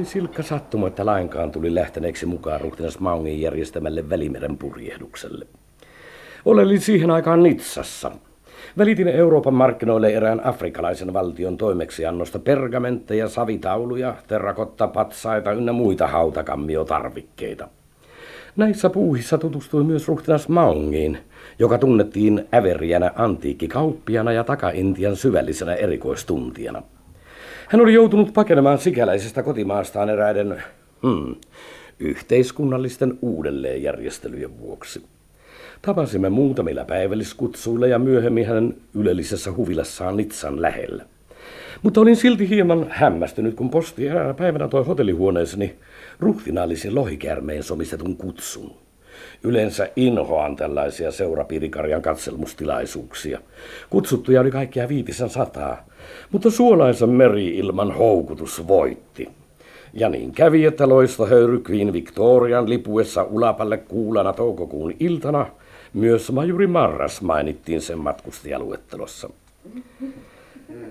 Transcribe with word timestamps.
Oli 0.00 0.06
silkka 0.06 0.42
sattuma, 0.42 0.86
että 0.86 1.06
lainkaan 1.06 1.50
tuli 1.50 1.74
lähteneeksi 1.74 2.26
mukaan 2.26 2.60
ruhtinas 2.60 2.98
Maungin 2.98 3.40
järjestämälle 3.40 4.08
Välimeren 4.10 4.58
purjehdukselle. 4.58 5.46
Olelin 6.44 6.80
siihen 6.80 7.10
aikaan 7.10 7.42
Nitsassa. 7.42 8.10
Välitin 8.78 9.08
Euroopan 9.08 9.54
markkinoille 9.54 10.12
erään 10.12 10.46
afrikkalaisen 10.46 11.12
valtion 11.12 11.56
toimeksiannosta 11.56 12.38
pergamentteja, 12.38 13.28
savitauluja, 13.28 14.14
terrakotta, 14.28 14.88
patsaita 14.88 15.52
ynnä 15.52 15.72
muita 15.72 16.06
hautakammiotarvikkeita. 16.06 17.68
Näissä 18.56 18.90
puuhissa 18.90 19.38
tutustui 19.38 19.84
myös 19.84 20.08
ruhtinas 20.08 20.48
Maungiin, 20.48 21.18
joka 21.58 21.78
tunnettiin 21.78 22.48
äveriänä 22.54 23.10
antiikkikauppiana 23.16 24.32
ja 24.32 24.44
taka-Intian 24.44 25.16
syvällisenä 25.16 25.74
erikoistuntijana. 25.74 26.82
Hän 27.70 27.80
oli 27.80 27.94
joutunut 27.94 28.32
pakenemaan 28.32 28.78
sikäläisestä 28.78 29.42
kotimaastaan 29.42 30.10
eräiden 30.10 30.62
hmm, 31.02 31.34
yhteiskunnallisten 32.00 33.18
uudelleenjärjestelyjen 33.22 34.58
vuoksi. 34.58 35.02
Tapasimme 35.82 36.28
muutamilla 36.28 36.84
päivälliskutsuilla 36.84 37.86
ja 37.86 37.98
myöhemmin 37.98 38.46
hänen 38.46 38.74
ylellisessä 38.94 39.52
huvilassaan 39.52 40.16
Nitsan 40.16 40.62
lähellä. 40.62 41.04
Mutta 41.82 42.00
olin 42.00 42.16
silti 42.16 42.48
hieman 42.48 42.86
hämmästynyt, 42.90 43.54
kun 43.54 43.70
posti 43.70 44.06
eräänä 44.06 44.34
päivänä 44.34 44.68
toi 44.68 44.84
hotellihuoneeseni 44.84 45.74
ruhtinaallisen 46.20 46.94
lohikäärmeen 46.94 47.62
somistetun 47.62 48.16
kutsun. 48.16 48.74
Yleensä 49.42 49.88
inhoan 49.96 50.56
tällaisia 50.56 51.10
seurapiirikarjan 51.10 52.02
katselmustilaisuuksia. 52.02 53.40
Kutsuttuja 53.90 54.40
oli 54.40 54.50
kaikkia 54.50 54.88
viitisen 54.88 55.30
sataa, 55.30 55.86
mutta 56.32 56.50
suolaisen 56.50 57.08
meri-ilman 57.08 57.92
houkutus 57.92 58.68
voitti. 58.68 59.28
Ja 59.92 60.08
niin 60.08 60.32
kävi, 60.32 60.64
että 60.64 60.88
loistohöyry 60.88 61.62
Queen 61.70 61.92
Victorian 61.92 62.68
lipuessa 62.68 63.22
ulapalle 63.22 63.78
kuulana 63.78 64.32
toukokuun 64.32 64.94
iltana 65.00 65.46
myös 65.94 66.32
majuri 66.32 66.66
Marras 66.66 67.22
mainittiin 67.22 67.80
sen 67.80 67.98
matkustajaluettelossa. 67.98 69.30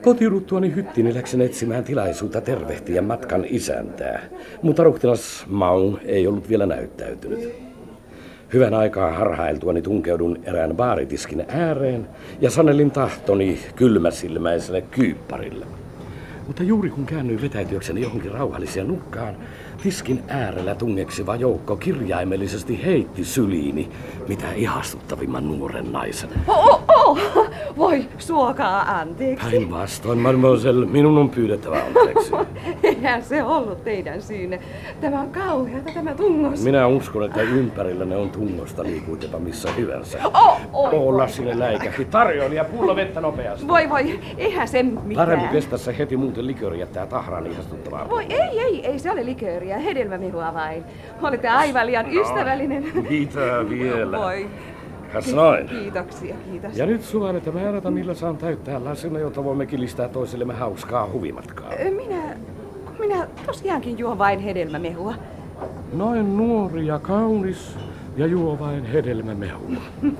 Kotiruttuani 0.01 0.75
hyttini 0.75 1.13
läksin 1.13 1.41
etsimään 1.41 1.83
tilaisuutta 1.83 2.41
tervehtiä 2.41 3.01
matkan 3.01 3.45
isäntää, 3.49 4.29
mutta 4.61 4.83
ruhtinas 4.83 5.45
Maun 5.47 5.99
ei 6.05 6.27
ollut 6.27 6.49
vielä 6.49 6.65
näyttäytynyt. 6.65 7.68
Hyvän 8.53 8.73
aikaa 8.73 9.11
harhailtuani 9.11 9.81
tunkeudun 9.81 10.39
erään 10.43 10.75
baaritiskin 10.75 11.45
ääreen 11.47 12.07
ja 12.41 12.49
sanelin 12.49 12.91
tahtoni 12.91 13.59
kylmäsilmäiselle 13.75 14.81
kyykparille. 14.81 15.65
Mutta 16.47 16.63
juuri 16.63 16.89
kun 16.89 17.05
käännyin 17.05 17.41
vetäytyäkseni 17.41 18.01
johonkin 18.01 18.31
rauhalliseen 18.31 18.87
nukkaan, 18.87 19.35
tiskin 19.83 20.23
äärellä 20.27 20.75
tungeksiva 20.75 21.35
joukko 21.35 21.75
kirjaimellisesti 21.75 22.85
heitti 22.85 23.25
syliini 23.25 23.89
mitä 24.27 24.53
ihastuttavimman 24.55 25.47
nuoren 25.47 25.91
naisen. 25.91 26.29
Oh, 26.47 26.83
oh, 26.87 27.19
oh. 27.35 27.48
Voi, 27.77 28.05
suokaa 28.17 28.99
anteeksi. 28.99 29.49
Päinvastoin, 29.49 30.19
mademoiselle, 30.19 30.85
minun 30.85 31.17
on 31.17 31.29
pyydettävä 31.29 31.83
anteeksi. 31.83 32.31
Eihän 32.83 33.23
se 33.23 33.43
ollut 33.43 33.83
teidän 33.83 34.21
syynne. 34.21 34.59
Tämä 35.01 35.19
on 35.19 35.29
kauheata, 35.29 35.91
tämä 35.93 36.15
tungos. 36.15 36.63
Minä 36.63 36.87
uskon, 36.87 37.25
että 37.25 37.41
ympärillä 37.41 38.05
ne 38.05 38.15
on 38.15 38.29
tungosta 38.29 38.83
liikuitepa 38.83 39.39
missä 39.39 39.71
hyvänsä. 39.71 40.17
Oh, 40.23 40.61
oh, 40.73 40.93
Olla 40.93 41.27
sinne 41.27 41.59
läikähti. 41.59 42.05
Tarjoilija, 42.05 42.63
pullo 42.63 42.95
vettä 42.95 43.21
nopeasti. 43.21 43.67
Voi 43.67 43.89
voi, 43.89 44.19
eihän 44.37 44.67
se 44.67 44.83
mitään. 44.83 45.15
Parempi 45.15 45.47
pestä 45.47 45.77
se 45.77 45.97
heti, 45.97 46.17
muuten 46.17 46.47
liköri 46.47 46.79
jättää 46.79 47.05
tahran 47.05 47.47
ihastuttavaa. 47.47 48.09
Voi 48.09 48.25
ei, 48.29 48.59
ei, 48.59 48.85
ei 48.85 48.99
se 48.99 49.11
ole 49.11 49.25
likööriä, 49.25 49.77
hedelmämehua 49.77 50.53
vain. 50.53 50.83
Olette 51.21 51.47
aivan 51.47 51.87
liian 51.87 52.05
ystävällinen. 52.13 52.91
Mitä 53.09 53.69
vielä? 53.69 54.17
Voi. 54.17 54.47
Kas 55.13 55.33
noin. 55.33 55.67
Kiitoksia, 55.67 56.35
kiitos. 56.51 56.77
Ja 56.77 56.85
nyt 56.85 57.01
sua 57.01 57.29
että 57.29 57.51
määrätä, 57.51 57.91
millä 57.91 58.13
saan 58.13 58.37
täyttää 58.37 58.83
lasina, 58.83 59.19
jotta 59.19 59.43
voimme 59.43 59.65
kilistää 59.65 60.07
toisillemme 60.07 60.53
hauskaa 60.53 61.09
huvimatkaa. 61.11 61.71
Minä, 61.95 62.37
minä 62.99 63.27
tosiaankin 63.45 63.97
juon 63.99 64.17
vain 64.17 64.39
hedelmämehua. 64.39 65.13
Noin 65.93 66.37
nuori 66.37 66.87
ja 66.87 66.99
kaunis 66.99 67.77
ja 68.17 68.25
juo 68.25 68.59
vain 68.59 68.85
hedelmämehua. 68.85 69.81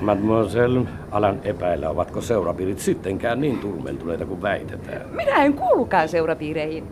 Mademoiselle, 0.00 0.80
alan 1.10 1.40
epäillä, 1.44 1.90
ovatko 1.90 2.20
seurapiirit 2.20 2.78
sittenkään 2.78 3.40
niin 3.40 3.58
turmeltuneita 3.58 4.26
kuin 4.26 4.42
väitetään. 4.42 5.02
Minä 5.10 5.44
en 5.44 5.54
kuulukaan 5.54 6.08
seurapiireihin. 6.08 6.84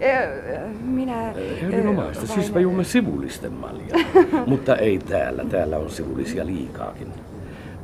Minä... 0.85 1.33
Erinomaista, 1.69 2.27
siis 2.27 2.49
me 2.49 2.55
vain- 2.55 2.63
juomme 2.63 2.85
sivullisten 2.85 3.53
maljaa. 3.53 3.99
Mutta 4.47 4.77
ei 4.77 4.99
täällä, 4.99 5.45
täällä 5.45 5.79
on 5.79 5.91
sivullisia 5.91 6.47
liikaakin. 6.47 7.09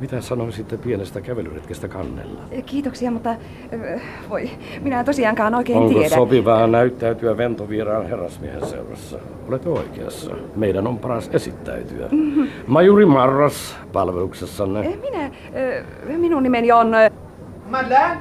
Mitä 0.00 0.20
sanoisitte 0.20 0.76
pienestä 0.76 1.20
kävelyretkestä 1.20 1.88
kannella? 1.88 2.40
Kiitoksia, 2.66 3.10
mutta 3.10 3.36
ö, 3.72 4.00
voi, 4.30 4.50
minä 4.82 4.98
en 5.00 5.04
tosiaankaan 5.06 5.54
oikein 5.54 5.78
Onko 5.78 5.94
tiedä. 5.94 6.08
sopivaa 6.14 6.66
näyttäytyä 6.66 7.36
ventovieraan 7.36 8.06
herrasmiehen 8.08 8.66
seurassa? 8.66 9.18
Olette 9.48 9.68
oikeassa. 9.68 10.30
Meidän 10.56 10.86
on 10.86 10.98
paras 10.98 11.30
esittäytyä. 11.32 12.08
Majuri 12.66 13.06
Marras 13.06 13.76
palveluksessanne. 13.92 14.80
Eh, 14.80 14.98
Minä, 15.00 15.30
minun 16.18 16.42
nimeni 16.42 16.72
on... 16.72 16.92
Madeleine? 17.70 18.16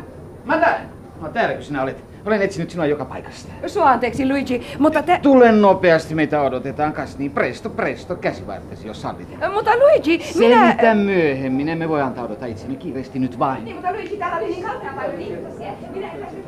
Madeleine? 0.46 0.86
No 1.22 1.30
täälläkö 1.30 1.62
sinä 1.62 1.84
olet? 1.84 2.04
Olen 2.26 2.42
etsinyt 2.42 2.70
sinua 2.70 2.86
joka 2.86 3.06
paikasta. 3.06 3.52
Sua 3.68 3.90
anteeksi, 3.90 4.28
Luigi, 4.30 4.62
mutta 4.80 5.04
te... 5.04 5.20
Tule 5.22 5.52
nopeasti, 5.52 6.16
meitä 6.16 6.42
odotetaan 6.42 6.94
kas 6.94 7.18
niin 7.18 7.32
presto, 7.32 7.70
presto, 7.70 8.16
käsivartesi, 8.16 8.88
jos 8.88 9.02
sallit. 9.02 9.28
Ö, 9.44 9.50
Mutta 9.52 9.72
Luigi, 9.80 10.22
minä... 10.40 10.66
Selitä 10.66 10.96
myöhemmin, 10.96 11.70
emme 11.70 11.90
voi 11.90 12.02
antaudota 12.02 12.46
itseni 12.46 12.76
kiireesti 12.76 13.20
nyt 13.20 13.40
vain. 13.40 13.66
Niin, 13.66 13.76
mutta 13.76 13.92
Luigi, 13.92 14.18
täällä 14.18 14.38
oli 14.38 14.48
niin 14.48 14.64
kauhean 14.64 14.96
paljon 14.96 15.22
ihmisiä. 15.22 15.72
Minä 15.94 16.12
en 16.12 16.20
päässyt 16.20 16.46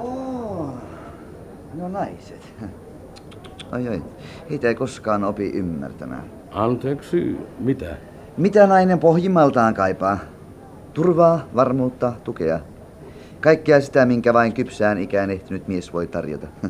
Oo, 0.00 0.74
no 1.74 1.88
naiset. 1.88 2.54
Oi 3.72 3.88
oi, 3.88 4.02
heitä 4.50 4.68
ei 4.68 4.74
koskaan 4.74 5.24
opi 5.24 5.50
ymmärtämään. 5.54 6.24
Anteeksi, 6.50 7.36
mitä? 7.58 7.96
Mitä 8.36 8.66
nainen 8.66 8.98
pohjimmaltaan 8.98 9.74
kaipaa? 9.74 10.18
Turvaa, 10.94 11.44
varmuutta, 11.54 12.12
tukea. 12.24 12.60
Kaikkea 13.44 13.80
sitä, 13.80 14.06
minkä 14.06 14.34
vain 14.34 14.52
kypsään 14.52 14.98
ikään 14.98 15.30
ehtinyt 15.30 15.68
mies 15.68 15.92
voi 15.92 16.06
tarjota. 16.06 16.46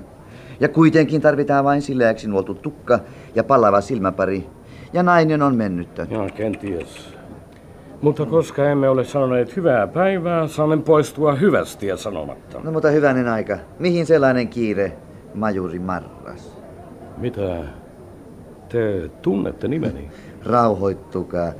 Ja 0.60 0.68
kuitenkin 0.68 1.20
tarvitaan 1.20 1.64
vain 1.64 1.82
sileäksi 1.82 2.28
nuoltu 2.28 2.54
tukka 2.54 2.98
ja 3.34 3.44
palava 3.44 3.80
silmäpari. 3.80 4.46
Ja 4.92 5.02
nainen 5.02 5.42
on 5.42 5.54
mennyttä. 5.54 6.06
Joo, 6.10 6.28
kenties. 6.34 7.14
Mutta 8.00 8.26
koska 8.26 8.70
emme 8.70 8.88
ole 8.88 9.04
sanoneet 9.04 9.56
hyvää 9.56 9.86
päivää, 9.86 10.46
saamme 10.46 10.76
poistua 10.76 11.34
hyvästi 11.34 11.86
ja 11.86 11.96
sanomatta. 11.96 12.60
No 12.64 12.72
mutta 12.72 12.88
hyvänen 12.88 13.28
aika. 13.28 13.58
Mihin 13.78 14.06
sellainen 14.06 14.48
kiire, 14.48 14.92
majuri 15.34 15.78
Marras? 15.78 16.58
Mitä? 17.16 17.60
Te 18.68 19.10
tunnette 19.22 19.68
nimeni? 19.68 20.10
Rauhoittukaa. 20.52 21.52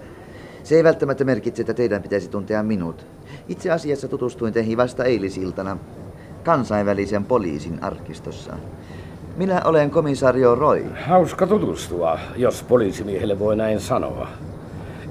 Se 0.63 0.77
ei 0.77 0.85
välttämättä 0.85 1.25
merkitse, 1.25 1.63
että 1.63 1.75
teidän 1.75 2.03
pitäisi 2.03 2.31
tuntea 2.31 2.63
minut. 2.63 3.14
Itse 3.49 3.71
asiassa 3.71 4.09
tutustuin 4.09 4.53
teihin 4.53 4.77
vasta 4.77 5.05
eilisiltana 5.05 5.77
kansainvälisen 6.45 7.25
poliisin 7.25 7.85
arkistossa. 7.85 8.53
Minä 9.37 9.63
olen 9.65 9.91
komisario 9.91 10.55
Roy. 10.55 10.85
Hauska 11.07 11.47
tutustua, 11.47 12.19
jos 12.37 12.63
poliisimiehelle 12.63 13.39
voi 13.39 13.57
näin 13.57 13.81
sanoa. 13.81 14.29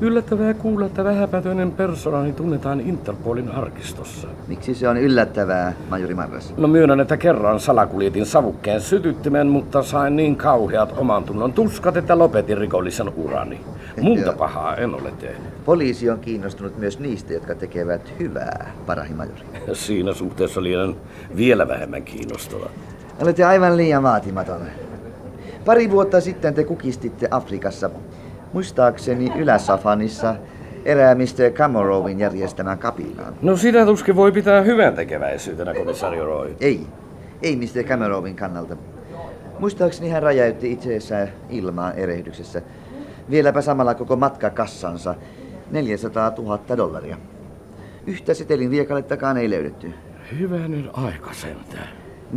Yllättävää 0.02 0.54
kuulla, 0.54 0.86
että 0.86 1.04
vähäpätöinen 1.04 1.72
persoonani 1.72 2.34
tunnetaan 2.34 2.82
Interpolin 2.82 3.50
arkistossa. 3.50 4.28
Miksi 4.48 4.76
se 4.76 4.90
on 4.90 4.98
yllättävää, 4.98 5.74
majuri 5.90 6.16
Marras? 6.16 6.54
No 6.58 6.68
myönnän, 6.68 7.00
että 7.00 7.18
kerran 7.18 7.60
salakuljetin 7.60 8.26
savukkeen 8.26 8.82
sytyttimen, 8.82 9.48
mutta 9.48 9.84
sain 9.84 10.16
niin 10.16 10.36
kauheat 10.36 10.94
oman 10.98 11.24
tunnon 11.24 11.54
tuskat, 11.54 11.98
että 11.98 12.18
lopetin 12.18 12.58
rikollisen 12.58 13.14
urani. 13.18 13.62
Muuta 14.02 14.34
pahaa 14.34 14.76
en 14.76 14.96
ole 14.96 15.12
tehnyt. 15.12 15.66
Poliisi 15.66 16.10
on 16.10 16.20
kiinnostunut 16.20 16.78
myös 16.78 17.00
niistä, 17.00 17.34
jotka 17.34 17.56
tekevät 17.56 18.14
hyvää, 18.20 18.72
parahi 18.86 19.14
majuri. 19.14 19.42
Siinä 19.74 20.14
suhteessa 20.14 20.64
liian 20.64 20.96
vielä 21.36 21.68
vähemmän 21.68 22.04
kiinnostava. 22.04 22.70
Olette 23.22 23.44
aivan 23.44 23.78
liian 23.78 24.04
vaatimaton. 24.04 24.62
Pari 25.66 25.92
vuotta 25.92 26.22
sitten 26.22 26.54
te 26.54 26.64
kukistitte 26.64 27.28
Afrikassa, 27.32 27.90
muistaakseni 28.54 29.32
Ylä-Safanissa, 29.36 30.36
erää 30.86 31.16
Mr. 31.16 31.52
Camerovin 31.54 32.20
järjestämän 32.20 32.78
kapinaan. 32.78 33.34
No 33.42 33.58
sitä 33.58 33.86
tuskin 33.86 34.16
voi 34.16 34.32
pitää 34.32 34.62
hyvän 34.62 34.94
tekeväisyytenä, 34.94 35.74
komisario 35.74 36.26
Roy. 36.26 36.56
Ei, 36.60 36.88
ei 37.42 37.56
Mr. 37.56 37.84
Camerovin 37.84 38.36
kannalta. 38.36 38.78
Muistaakseni 39.60 40.10
hän 40.10 40.24
räjäytti 40.24 40.72
itseensä 40.72 41.28
ilmaan 41.50 41.96
erehdyksessä. 41.96 42.62
Vieläpä 43.30 43.62
samalla 43.62 43.96
koko 43.96 44.16
matkakassansa 44.16 45.16
400 45.72 46.32
000 46.38 46.78
dollaria. 46.78 47.18
Yhtä 48.08 48.34
setelin 48.34 48.72
riekalettakaan 48.72 49.38
ei 49.38 49.50
löydetty. 49.50 49.94
Hyvänen 50.40 50.90
aika 50.94 51.34
sentään. 51.34 51.88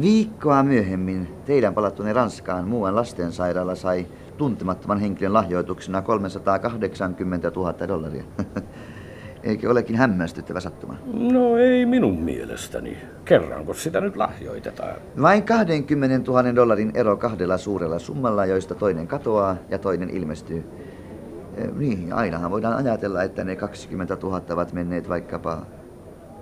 Viikkoa 0.01 0.63
myöhemmin 0.63 1.29
teidän 1.45 1.75
palattuneen 1.75 2.17
Ranskaan 2.17 2.69
muuan 2.69 2.97
lastensairaala 2.97 3.75
sai 3.75 4.07
tuntemattoman 4.37 5.01
henkilön 5.01 5.33
lahjoituksena 5.33 6.03
380 6.03 7.53
000 7.57 7.89
dollaria. 7.89 8.25
Eikö 9.43 9.71
olekin 9.71 9.97
hämmästyttävä 9.97 10.61
sattuma? 10.61 10.97
No 11.15 11.57
ei 11.57 11.87
minun 11.87 12.19
mielestäni. 12.23 12.97
Kerranko 13.25 13.75
sitä 13.75 14.01
nyt 14.01 14.17
lahjoitetaan? 14.17 14.97
Vain 15.23 15.43
20 15.43 16.31
000 16.33 16.55
dollarin 16.55 16.93
ero 16.95 17.17
kahdella 17.17 17.59
suurella 17.59 17.99
summalla, 17.99 18.47
joista 18.47 18.75
toinen 18.75 19.07
katoaa 19.07 19.57
ja 19.71 19.79
toinen 19.79 20.11
ilmestyy. 20.11 20.65
Eh, 21.57 21.69
Niin, 21.77 22.13
ainahan 22.13 22.51
voidaan 22.51 22.77
ajatella, 22.77 23.23
että 23.23 23.45
ne 23.45 23.57
20 23.57 24.17
000 24.23 24.43
ovat 24.51 24.73
menneet 24.73 25.09
vaikkapa 25.09 25.67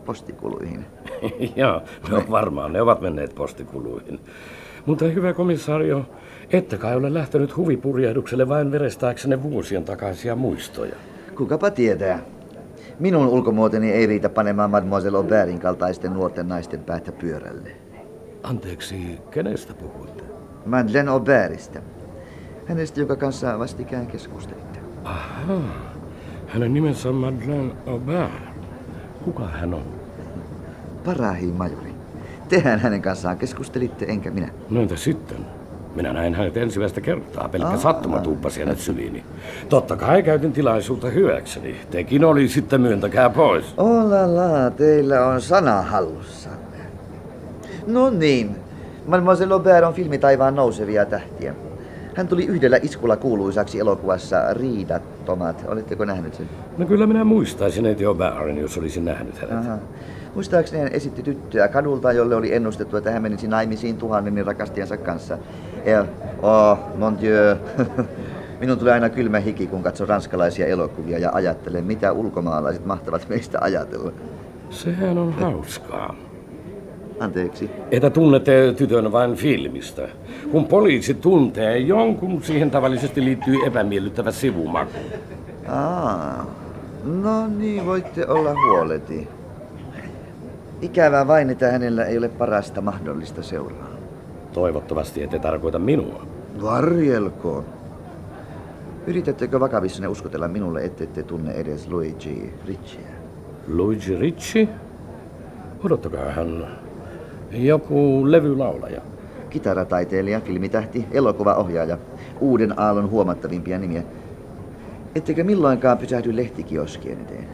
postikuluihin. 0.04 0.86
Joo, 1.56 1.82
no 2.10 2.22
varmaan 2.30 2.72
ne 2.72 2.82
ovat 2.82 3.00
menneet 3.00 3.34
postikuluihin. 3.34 4.20
Mutta 4.86 5.04
hyvä 5.04 5.32
komissaario, 5.32 6.06
ette 6.50 6.78
kai 6.78 6.96
ole 6.96 7.14
lähtenyt 7.14 7.56
huvipurjehdukselle 7.56 8.48
vain 8.48 8.72
verestääksenne 8.72 9.42
vuosien 9.42 9.84
takaisia 9.84 10.36
muistoja. 10.36 10.96
Kukapa 11.36 11.70
tietää. 11.70 12.18
Minun 12.98 13.26
ulkomuoteni 13.26 13.92
ei 13.92 14.06
riitä 14.06 14.28
panemaan 14.28 14.70
Mademoiselle 14.70 15.18
Aubertin 15.18 15.60
kaltaisten 15.60 16.14
nuorten 16.14 16.48
naisten 16.48 16.80
päätä 16.80 17.12
pyörälle. 17.12 17.70
Anteeksi, 18.42 19.18
kenestä 19.30 19.74
puhuitte? 19.74 20.24
Madeleine 20.66 21.10
Aubertista. 21.10 21.80
Hänestä, 22.66 23.00
joka 23.00 23.16
kanssa 23.16 23.58
vastikään 23.58 24.06
keskustelitte. 24.06 24.78
Aha, 25.04 25.60
hänen 26.46 26.74
nimensä 26.74 27.08
on 27.08 27.14
Madeleine 27.14 27.72
Aubert. 27.86 28.32
Kuka 29.24 29.48
hän 29.48 29.74
on? 29.74 29.84
Parahi 31.04 31.46
majuri. 31.46 31.94
Tehän 32.48 32.78
hänen 32.78 33.02
kanssaan 33.02 33.38
keskustelitte, 33.38 34.04
enkä 34.08 34.30
minä. 34.30 34.48
No 34.70 34.80
entä 34.82 34.96
sitten? 34.96 35.46
Minä 35.94 36.12
näin 36.12 36.34
hänet 36.34 36.56
ensimmäistä 36.56 37.00
kertaa. 37.00 37.48
Pelkkä 37.48 37.68
Aa. 37.68 37.76
sattuma 37.76 38.20
tuuppasi 38.20 38.60
hänet 38.60 38.78
syliini. 38.78 39.24
Totta 39.68 39.96
kai 39.96 40.22
käytin 40.22 40.52
tilaisuutta 40.52 41.08
hyväkseni. 41.08 41.76
Tekin 41.90 42.24
oli 42.24 42.48
sitten 42.48 42.80
myöntäkää 42.80 43.30
pois. 43.30 43.74
Oh 43.76 44.04
la 44.04 44.34
la, 44.36 44.70
teillä 44.70 45.26
on 45.26 45.40
sana 45.40 45.82
hallussanne. 45.82 46.78
No 47.86 48.10
niin, 48.10 48.56
Mademoiselle 49.06 49.54
Aubert 49.54 49.86
on 49.86 49.94
filmitaivaan 49.94 50.54
nousevia 50.56 51.04
tähtiä. 51.04 51.54
Hän 52.14 52.28
tuli 52.28 52.46
yhdellä 52.46 52.78
iskulla 52.82 53.16
kuuluisaksi 53.16 53.80
elokuvassa 53.80 54.54
Riidattomat. 54.54 55.64
Oletteko 55.68 56.04
nähnyt 56.04 56.34
sen? 56.34 56.48
No 56.78 56.86
kyllä 56.86 57.06
minä 57.06 57.24
muistaisin 57.24 57.86
Eiti 57.86 58.04
Aubertin, 58.04 58.58
jos 58.58 58.78
olisin 58.78 59.04
nähnyt 59.04 59.38
hänet. 59.38 59.58
Aha. 59.58 59.78
Muistaakseni 60.34 60.82
hän 60.82 60.92
esitti 60.92 61.22
tyttöä 61.22 61.68
kadulta, 61.68 62.12
jolle 62.12 62.34
oli 62.34 62.54
ennustettu, 62.54 62.96
että 62.96 63.10
hän 63.10 63.22
menisi 63.22 63.48
naimisiin 63.48 63.96
tuhannenin 63.96 64.46
rakastajansa 64.46 64.96
kanssa. 64.96 65.38
Ja, 65.84 66.06
oh, 66.42 66.78
mon 66.98 67.18
dieu. 67.20 67.56
Minun 68.60 68.78
tulee 68.78 68.92
aina 68.92 69.08
kylmä 69.08 69.40
hiki, 69.40 69.66
kun 69.66 69.82
katson 69.82 70.08
ranskalaisia 70.08 70.66
elokuvia 70.66 71.18
ja 71.18 71.30
ajattelen, 71.32 71.84
mitä 71.84 72.12
ulkomaalaiset 72.12 72.86
mahtavat 72.86 73.28
meistä 73.28 73.58
ajatella. 73.60 74.12
Sehän 74.70 75.18
on 75.18 75.32
hauskaa. 75.32 76.14
Anteeksi. 77.20 77.70
Että 77.90 78.10
tunnette 78.10 78.74
tytön 78.76 79.12
vain 79.12 79.34
filmistä. 79.34 80.08
Kun 80.50 80.66
poliisi 80.66 81.14
tuntee 81.14 81.78
jonkun, 81.78 82.42
siihen 82.42 82.70
tavallisesti 82.70 83.24
liittyy 83.24 83.56
epämiellyttävä 83.66 84.30
sivumaku. 84.30 84.98
Aa, 85.68 86.46
no 87.04 87.46
niin, 87.46 87.86
voitte 87.86 88.26
olla 88.26 88.54
huoleti. 88.54 89.28
Ikävää 90.82 91.26
vain, 91.26 91.50
että 91.50 91.70
hänellä 91.72 92.04
ei 92.04 92.18
ole 92.18 92.28
parasta 92.28 92.80
mahdollista 92.80 93.42
seuraa. 93.42 93.88
Toivottavasti 94.52 95.22
ette 95.22 95.38
tarkoita 95.38 95.78
minua. 95.78 96.26
Varjelkoon. 96.62 97.64
Yritättekö 99.06 99.60
vakavissanne 99.60 100.08
uskotella 100.08 100.48
minulle, 100.48 100.84
ette 100.84 101.06
te 101.06 101.22
tunne 101.22 101.52
edes 101.52 101.88
Luigi 101.88 102.54
Ricciä? 102.66 103.08
Luigi 103.68 104.16
Ricci? 104.16 104.68
Odottakaa 105.84 106.30
hän. 106.30 106.66
Joku 107.50 108.30
levylaulaja. 108.30 109.00
Kitarataiteilija, 109.50 110.40
filmitähti, 110.40 111.06
elokuvaohjaaja, 111.12 111.98
uuden 112.40 112.78
aallon 112.80 113.10
huomattavimpia 113.10 113.78
nimiä. 113.78 114.02
Ettekö 115.14 115.44
milloinkaan 115.44 115.98
pysähdy 115.98 116.36
lehtikioskien 116.36 117.20
eteen? 117.20 117.48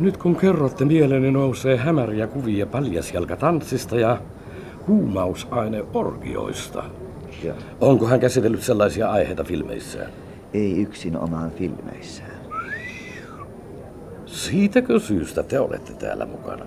Nyt 0.00 0.16
kun 0.16 0.36
kerrotte, 0.36 0.84
mieleeni 0.84 1.30
nousee 1.30 1.76
hämäriä 1.76 2.26
kuvia 2.26 2.66
paljasjalkatanssista 2.66 3.98
ja 3.98 4.18
huumausaine-orgioista. 4.88 6.84
Joo. 7.44 7.56
Onko 7.80 8.06
hän 8.06 8.20
käsitellyt 8.20 8.62
sellaisia 8.62 9.10
aiheita 9.10 9.44
filmeissään? 9.44 10.12
Ei 10.54 10.82
yksin 10.82 11.16
omaan 11.16 11.50
filmeissään. 11.50 12.40
Siitäkö 14.26 14.98
syystä 15.00 15.42
te 15.42 15.60
olette 15.60 15.92
täällä 15.92 16.26
mukana? 16.26 16.64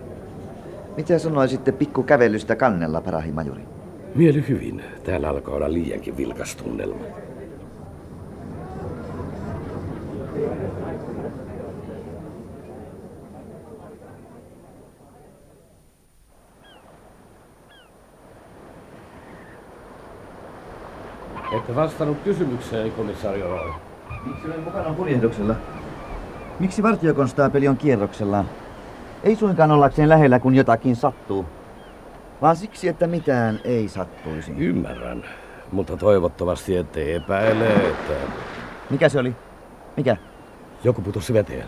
Mitä 0.97 1.19
sanoisitte 1.19 1.71
pikku 1.71 2.03
kävelystä 2.03 2.55
kannella, 2.55 3.01
parahi 3.01 3.31
majuri? 3.31 3.61
Mieli 4.15 4.45
hyvin. 4.49 4.83
Täällä 5.03 5.29
alkaa 5.29 5.55
olla 5.55 5.73
liiankin 5.73 6.17
vilkas 6.17 6.55
tunnelma. 6.55 7.22
Ette 21.57 21.75
vastannut 21.75 22.17
kysymykseen, 22.23 22.91
komissario 22.91 23.47
Roy. 23.47 23.71
Miksi 24.25 24.47
olen 24.47 24.59
mukana 24.59 24.93
purjehduksella? 24.93 25.55
Miksi 26.59 26.83
vartiokonstaapeli 26.83 27.67
on 27.67 27.77
kierroksella? 27.77 28.45
Ei 29.23 29.35
suinkaan 29.35 29.71
ollakseen 29.71 30.09
lähellä, 30.09 30.39
kun 30.39 30.55
jotakin 30.55 30.95
sattuu. 30.95 31.45
Vaan 32.41 32.55
siksi, 32.55 32.87
että 32.87 33.07
mitään 33.07 33.59
ei 33.63 33.87
sattuisi. 33.87 34.53
Ymmärrän, 34.57 35.23
mutta 35.71 35.97
toivottavasti 35.97 36.77
ette 36.77 37.15
epäile, 37.15 37.67
että 37.67 38.13
Mikä 38.89 39.09
se 39.09 39.19
oli? 39.19 39.35
Mikä? 39.97 40.17
joku 40.83 41.01
putosi 41.01 41.33
veteen. 41.33 41.67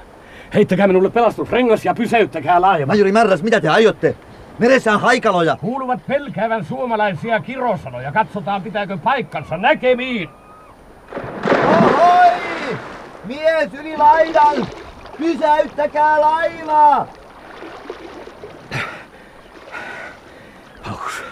Heittäkää 0.53 0.88
minulle 0.88 1.09
pelastusrengas 1.09 1.86
ja 1.86 1.93
pysäyttäkää 1.93 2.62
laiva. 2.62 2.86
Majuri 2.86 3.12
Marras, 3.12 3.43
mitä 3.43 3.62
te 3.62 3.69
aiotte? 3.69 4.15
Meressä 4.59 4.93
on 4.93 5.01
haikaloja. 5.01 5.57
Kuuluvat 5.62 6.07
pelkäävän 6.07 6.65
suomalaisia 6.65 7.39
kirosanoja. 7.39 8.12
Katsotaan 8.12 8.62
pitääkö 8.62 8.97
paikkansa 8.97 9.57
näkemiin. 9.57 10.29
Ohoi! 11.77 12.31
Mies 13.25 13.74
yli 13.74 13.97
laidan! 13.97 14.67
Pysäyttäkää 15.17 16.21
laiva! 16.21 17.07
Paus, 20.83 21.24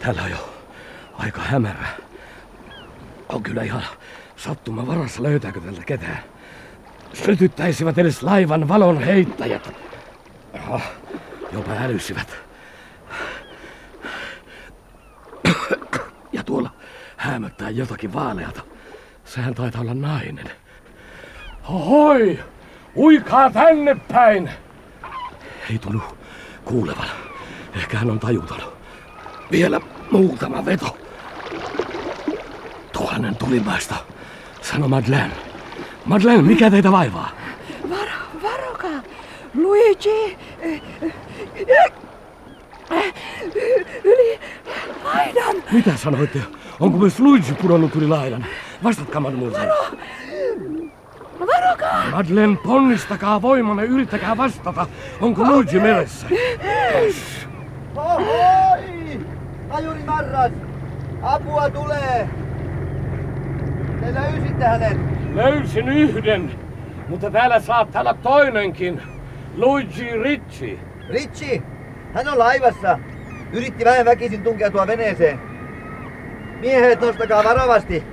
täällä 0.00 0.22
on 0.22 0.30
jo 0.30 0.50
aika 1.18 1.40
hämärä. 1.40 1.86
On 3.28 3.42
kyllä 3.42 3.62
ihan 3.62 3.82
sattuma 4.36 4.86
varassa 4.86 5.22
löytääkö 5.22 5.60
tältä 5.60 5.82
ketään. 5.86 6.18
Sytyttäisivät 7.12 7.98
edes 7.98 8.22
laivan 8.22 8.68
valon 8.68 9.02
heittäjät. 9.02 9.72
Aha, 10.58 10.80
jopa 11.52 11.72
älysivät. 11.72 12.36
Ja 16.32 16.42
tuolla 16.44 16.70
häämöttää 17.30 17.70
jotakin 17.70 18.12
vaaleata. 18.12 18.62
Sehän 19.24 19.54
taitaa 19.54 19.80
olla 19.80 19.94
nainen. 19.94 20.50
Ohoi! 21.68 22.38
Uikaa 22.96 23.50
tänne 23.50 23.96
päin! 24.12 24.50
Ei 25.70 25.78
tunnu 25.78 26.02
kuulevan. 26.64 27.06
Ehkä 27.76 27.98
hän 27.98 28.10
on 28.10 28.20
tajuton. 28.20 28.60
Vielä 29.50 29.80
muutama 30.10 30.64
veto. 30.64 30.98
Tuhannen 32.92 33.36
tulimaista. 33.36 33.94
Sano 34.62 34.88
Madeleine. 34.88 35.34
Madeleine, 36.04 36.42
mikä 36.42 36.70
teitä 36.70 36.92
vaivaa? 36.92 37.30
Varo, 37.90 38.42
varokaa! 38.42 39.02
Luigi! 39.54 40.38
eh, 40.60 40.82
eh, 41.02 41.14
eh, 42.90 43.14
Yli 44.04 44.40
laidan! 45.04 45.56
Mitä 45.72 45.96
sanoitte? 45.96 46.59
Onko 46.80 46.98
myös 46.98 47.20
Luigi 47.20 47.54
pudonnut 47.54 47.96
yli 47.96 48.08
laidan? 48.08 48.46
Vastatkaa, 48.84 49.20
mademoiselle. 49.20 49.72
Varokaa! 51.40 52.10
Madeleine, 52.10 52.56
ponnistakaa 52.56 53.42
voimanne, 53.42 53.84
yrittäkää 53.84 54.36
vastata. 54.36 54.86
Onko 55.20 55.44
Luigi 55.44 55.80
meressä? 55.80 56.26
Ohoi! 57.96 59.20
Majuri 59.68 60.02
Marras! 60.02 60.52
Apua 61.22 61.70
tulee! 61.70 62.28
Te 64.00 64.14
löysitte 64.14 64.64
hänet! 64.64 64.98
Löysin 65.34 65.88
yhden, 65.88 66.50
mutta 67.08 67.30
täällä 67.30 67.60
saattaa 67.60 68.00
olla 68.00 68.14
toinenkin. 68.14 69.02
Luigi 69.56 70.10
Ricci. 70.22 70.78
Ritchi! 71.08 71.62
Hän 72.14 72.28
on 72.28 72.38
laivassa! 72.38 72.98
Yritti 73.52 73.84
vähän 73.84 74.04
väkisin 74.04 74.42
tunkeutua 74.42 74.86
veneeseen. 74.86 75.49
Miehet, 76.60 77.00
nostakaa 77.00 77.44
varovasti. 77.44 78.04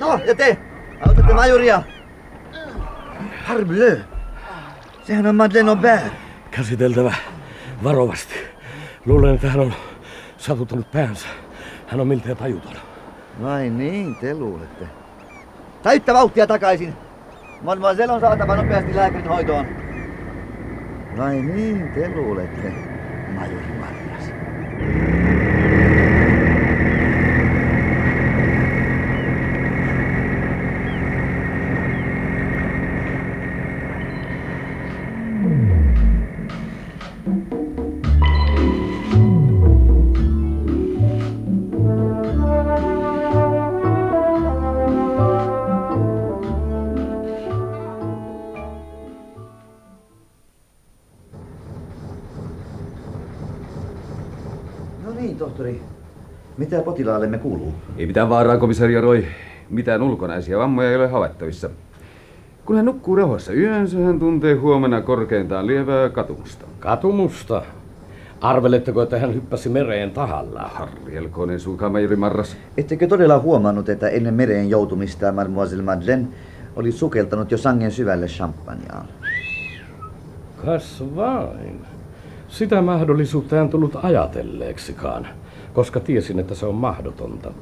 No, 0.00 0.20
ja 0.26 0.34
te, 0.34 0.58
autatte 1.06 1.34
majuria. 1.34 1.82
Harbleu. 3.44 3.96
Sehän 5.02 5.26
on 5.26 5.36
Madeleine 5.36 5.70
Aubert. 5.70 6.12
Käsiteltävä 6.50 7.14
varovasti. 7.84 8.34
Luulen, 9.06 9.34
että 9.34 9.50
hän 9.50 9.60
on 9.60 9.74
satuttanut 10.36 10.90
päänsä. 10.90 11.28
Hän 11.86 12.00
on 12.00 12.08
miltei 12.08 12.34
tajuton. 12.34 12.72
Vai 13.42 13.70
niin, 13.70 14.16
te 14.16 14.34
luulette. 14.34 14.86
Täyttä 15.82 16.14
vauhtia 16.14 16.46
takaisin. 16.46 16.94
Mademoiselle 17.62 18.12
on 18.12 18.20
saatava 18.20 18.56
nopeasti 18.56 18.96
lääkärin 18.96 19.28
hoitoon. 19.28 19.66
Vai 21.16 21.42
niin, 21.42 21.92
te 21.94 22.08
luulette, 22.08 22.72
majuri 23.34 23.72
Marjas. 23.80 24.32
Mitä 56.70 56.82
potilaallemme 56.82 57.38
kuuluu? 57.38 57.74
Ei 57.96 58.06
mitään 58.06 58.28
vaaraa, 58.28 58.58
komisario 58.58 59.00
Roy. 59.00 59.24
Mitään 59.70 60.02
ulkonaisia 60.02 60.58
vammoja 60.58 60.90
ei 60.90 60.96
ole 60.96 61.08
havaittavissa. 61.08 61.70
Kun 62.64 62.76
hän 62.76 62.84
nukkuu 62.84 63.16
rauhassa 63.16 63.52
yönsä, 63.52 63.98
hän 63.98 64.18
tuntee 64.18 64.54
huomenna 64.54 65.00
korkeintaan 65.00 65.66
lievää 65.66 66.08
katumusta. 66.08 66.66
Katumusta. 66.80 67.62
Arveletteko, 68.40 69.02
että 69.02 69.18
hän 69.18 69.34
hyppäsi 69.34 69.68
mereen 69.68 70.10
tahallaan? 70.10 70.70
Harri 70.70 71.16
Elkonen, 71.16 71.60
suukaa 71.60 71.90
Marras. 72.16 72.56
Ettekö 72.76 73.06
todella 73.06 73.38
huomannut, 73.38 73.88
että 73.88 74.08
ennen 74.08 74.34
mereen 74.34 74.70
joutumista 74.70 75.32
Mademoiselle 75.32 75.82
Madeleine 75.82 76.28
oli 76.76 76.92
sukeltanut 76.92 77.50
jo 77.50 77.58
sangen 77.58 77.90
syvälle 77.90 78.26
champagnaan? 78.26 79.08
Kas 80.64 81.04
vain. 81.16 81.97
Sitä 82.48 82.82
mahdollisuutta 82.82 83.60
en 83.60 83.68
tullut 83.68 83.96
ajatelleeksikaan, 84.02 85.26
koska 85.72 86.00
tiesin, 86.00 86.38
että 86.38 86.54
se 86.54 86.66
on 86.66 86.74
mahdotonta. 86.74 87.52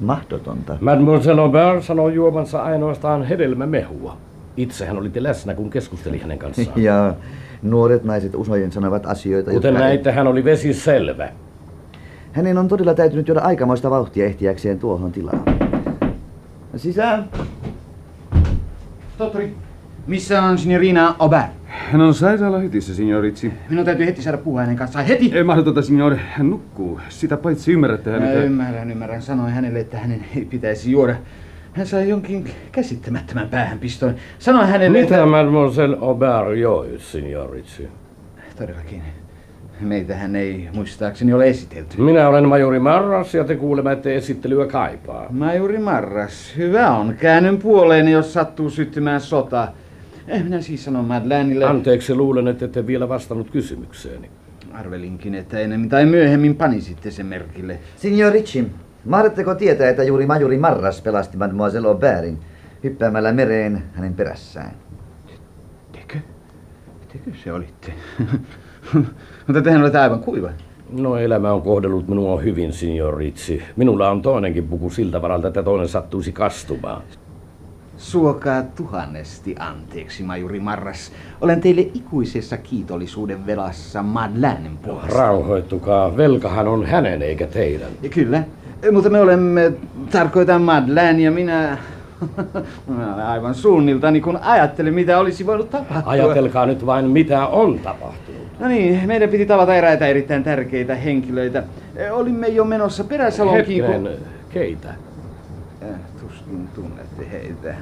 Mahdotonta. 0.00 0.76
Mademoiselle 0.80 1.40
Aubert 1.40 1.84
sanoi 1.84 2.14
juomansa 2.14 2.62
ainoastaan 2.62 3.24
hedelmämehua. 3.24 4.16
Itse 4.56 4.86
hän 4.86 4.98
olitte 4.98 5.22
läsnä, 5.22 5.54
kun 5.54 5.70
keskusteli 5.70 6.18
hänen 6.18 6.38
kanssaan. 6.38 6.82
Ja 6.82 7.14
nuoret 7.62 8.04
naiset 8.04 8.34
usein 8.34 8.72
sanovat 8.72 9.06
asioita, 9.06 9.50
Kuten 9.50 9.68
jotka... 9.68 9.84
näitte, 9.84 10.12
hän 10.12 10.26
oli 10.26 10.44
vesi 10.44 10.74
selvä. 10.74 11.28
Hänen 12.32 12.58
on 12.58 12.68
todella 12.68 12.94
täytynyt 12.94 13.28
juoda 13.28 13.40
aikamoista 13.40 13.90
vauhtia 13.90 14.24
ehtiäkseen 14.26 14.78
tuohon 14.78 15.12
tilaan. 15.12 15.42
Sisään. 16.76 17.28
Tohtori, 19.18 19.56
missä 20.08 20.42
on 20.42 20.58
signorina 20.58 21.14
Aubert? 21.18 21.46
Hän 21.66 22.00
on 22.00 22.14
sairaalahytissä, 22.14 22.94
signoritsi. 22.94 23.52
Minun 23.70 23.84
täytyy 23.84 24.06
heti 24.06 24.22
saada 24.22 24.38
puhua 24.38 24.60
hänen 24.60 24.76
kanssaan. 24.76 25.04
Heti! 25.06 25.30
Ei 25.34 25.44
mahdotonta, 25.44 25.82
signor. 25.82 26.16
Hän 26.16 26.50
nukkuu. 26.50 27.00
Sitä 27.08 27.36
paitsi 27.36 27.72
ymmärrätte 27.72 28.10
Mä 28.10 28.18
hänet. 28.20 28.44
ymmärrän, 28.44 28.90
ymmärrän. 28.90 29.22
Sanoin 29.22 29.52
hänelle, 29.52 29.80
että 29.80 29.98
hänen 29.98 30.24
ei 30.36 30.44
pitäisi 30.44 30.92
juoda. 30.92 31.14
Hän 31.72 31.86
sai 31.86 32.08
jonkin 32.08 32.44
käsittämättömän 32.72 33.48
päähänpistoon. 33.48 34.14
Sanoin 34.38 34.68
hänelle, 34.68 35.00
Mitä 35.00 35.14
että... 35.14 35.26
Mademoiselle 35.26 35.96
Aubert 36.00 36.56
joi, 36.58 36.94
signoritsi? 36.98 37.88
Todellakin. 38.58 39.02
Meitähän 39.80 40.36
ei 40.36 40.68
muistaakseni 40.74 41.32
ole 41.32 41.48
esitelty. 41.48 42.00
Minä 42.02 42.28
olen 42.28 42.48
majuri 42.48 42.78
Marras 42.78 43.34
ja 43.34 43.44
te 43.44 43.56
kuulemme, 43.56 43.92
että 43.92 44.10
esittelyä 44.10 44.66
kaipaa. 44.66 45.26
Majuri 45.30 45.78
Marras, 45.78 46.52
hyvä 46.56 46.90
on. 46.90 47.14
Käännyn 47.20 47.58
puoleeni, 47.58 48.12
jos 48.12 48.32
sattuu 48.32 48.70
syttymään 48.70 49.20
sota. 49.20 49.68
Eh, 50.28 50.44
minä 50.44 50.60
siis 50.60 50.84
sanon 50.84 51.04
Madelinelle. 51.04 51.64
Anteeksi, 51.64 52.14
luulen, 52.14 52.48
että 52.48 52.64
ette 52.64 52.86
vielä 52.86 53.08
vastannut 53.08 53.50
kysymykseeni. 53.50 54.30
Arvelinkin, 54.72 55.34
että 55.34 55.58
enemmän 55.58 55.88
tai 55.88 56.06
myöhemmin 56.06 56.56
panisitte 56.56 57.10
sen 57.10 57.26
merkille. 57.26 57.78
Signor 57.96 58.32
Ricci, 58.32 58.66
mahdatteko 59.04 59.54
tietää, 59.54 59.88
että 59.88 60.02
juuri 60.02 60.26
majuri 60.26 60.58
Marras 60.58 61.00
pelasti 61.02 61.36
Mademoiselle 61.36 61.88
Aubertin 61.88 62.38
hyppäämällä 62.84 63.32
mereen 63.32 63.82
hänen 63.94 64.14
perässään? 64.14 64.74
Tekö? 65.92 66.18
Tekö 67.12 67.30
se 67.44 67.52
olitte? 67.52 67.92
Mutta 69.46 69.62
tehän 69.62 69.82
olette 69.82 69.98
aivan 69.98 70.20
kuiva. 70.20 70.50
No 70.92 71.16
elämä 71.16 71.52
on 71.52 71.62
kohdellut 71.62 72.08
minua 72.08 72.40
hyvin, 72.40 72.72
signor 72.72 73.16
Ritsi. 73.16 73.62
Minulla 73.76 74.10
on 74.10 74.22
toinenkin 74.22 74.68
puku 74.68 74.90
siltä 74.90 75.22
varalta, 75.22 75.48
että 75.48 75.62
toinen 75.62 75.88
sattuisi 75.88 76.32
kastumaan. 76.32 77.02
Suokaa 77.98 78.62
tuhannesti 78.62 79.56
anteeksi, 79.58 80.22
majuri 80.22 80.60
Marras. 80.60 81.12
Olen 81.40 81.60
teille 81.60 81.80
ikuisessa 81.94 82.56
kiitollisuuden 82.56 83.46
velassa 83.46 84.02
Madeleinen 84.02 84.78
puolesta. 84.82 85.18
Rauhoittukaa, 85.18 86.16
velkahan 86.16 86.68
on 86.68 86.86
hänen 86.86 87.22
eikä 87.22 87.46
teidän. 87.46 87.88
Ja 88.02 88.08
Kyllä. 88.08 88.42
Mutta 88.92 89.10
me 89.10 89.20
olemme, 89.20 89.72
tarkoitan 90.10 90.62
Madeleine 90.62 91.22
ja 91.22 91.30
minä... 91.30 91.78
Mä 92.96 93.14
olen 93.14 93.26
aivan 93.26 93.54
suunniltani, 93.54 94.20
kun 94.20 94.36
ajattelen, 94.42 94.94
mitä 94.94 95.18
olisi 95.18 95.46
voinut 95.46 95.70
tapahtua. 95.70 96.12
Ajatelkaa 96.12 96.66
nyt 96.66 96.86
vain, 96.86 97.04
mitä 97.04 97.46
on 97.46 97.78
tapahtunut. 97.78 98.42
No 98.60 98.68
niin, 98.68 99.06
meidän 99.06 99.30
piti 99.30 99.46
tavata 99.46 99.74
eräitä 99.74 100.06
erittäin 100.06 100.44
tärkeitä 100.44 100.94
henkilöitä. 100.94 101.62
Olimme 102.12 102.48
jo 102.48 102.64
menossa 102.64 103.04
peräsalonkiin, 103.04 103.84
Hetken, 103.84 104.08
keitä? 104.50 104.88
Äh, 104.88 105.88
Tuskin 106.38 106.68
tunnette 106.74 107.30
heitä. 107.32 107.74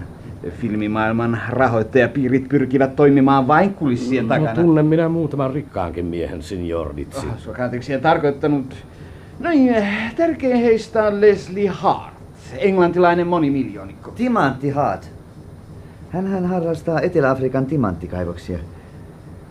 Filmimaailman 0.60 1.40
rahoittajapiirit 1.48 2.48
pyrkivät 2.48 2.96
toimimaan 2.96 3.48
vain 3.48 3.74
kulissien 3.74 4.28
No 4.28 4.34
takana. 4.34 4.54
tunnen 4.62 4.86
minä 4.86 5.08
muutaman 5.08 5.54
rikkaankin 5.54 6.04
miehen, 6.04 6.42
signor 6.42 6.94
Ritsi. 6.96 7.26
Oh, 7.26 7.94
en 7.94 8.00
tarkoittanut. 8.00 8.76
No 9.38 9.50
niin, 9.50 9.74
äh, 9.74 10.14
tärkein 10.14 10.56
heistä 10.56 11.04
on 11.04 11.20
Leslie 11.20 11.68
Hart, 11.68 12.14
englantilainen 12.58 13.26
monimiljoonikko. 13.26 14.10
Timantti 14.10 14.70
Haat. 14.70 15.10
Hänhän 16.10 16.46
harrastaa 16.46 17.00
Etelä-Afrikan 17.00 17.66
timanttikaivoksia. 17.66 18.58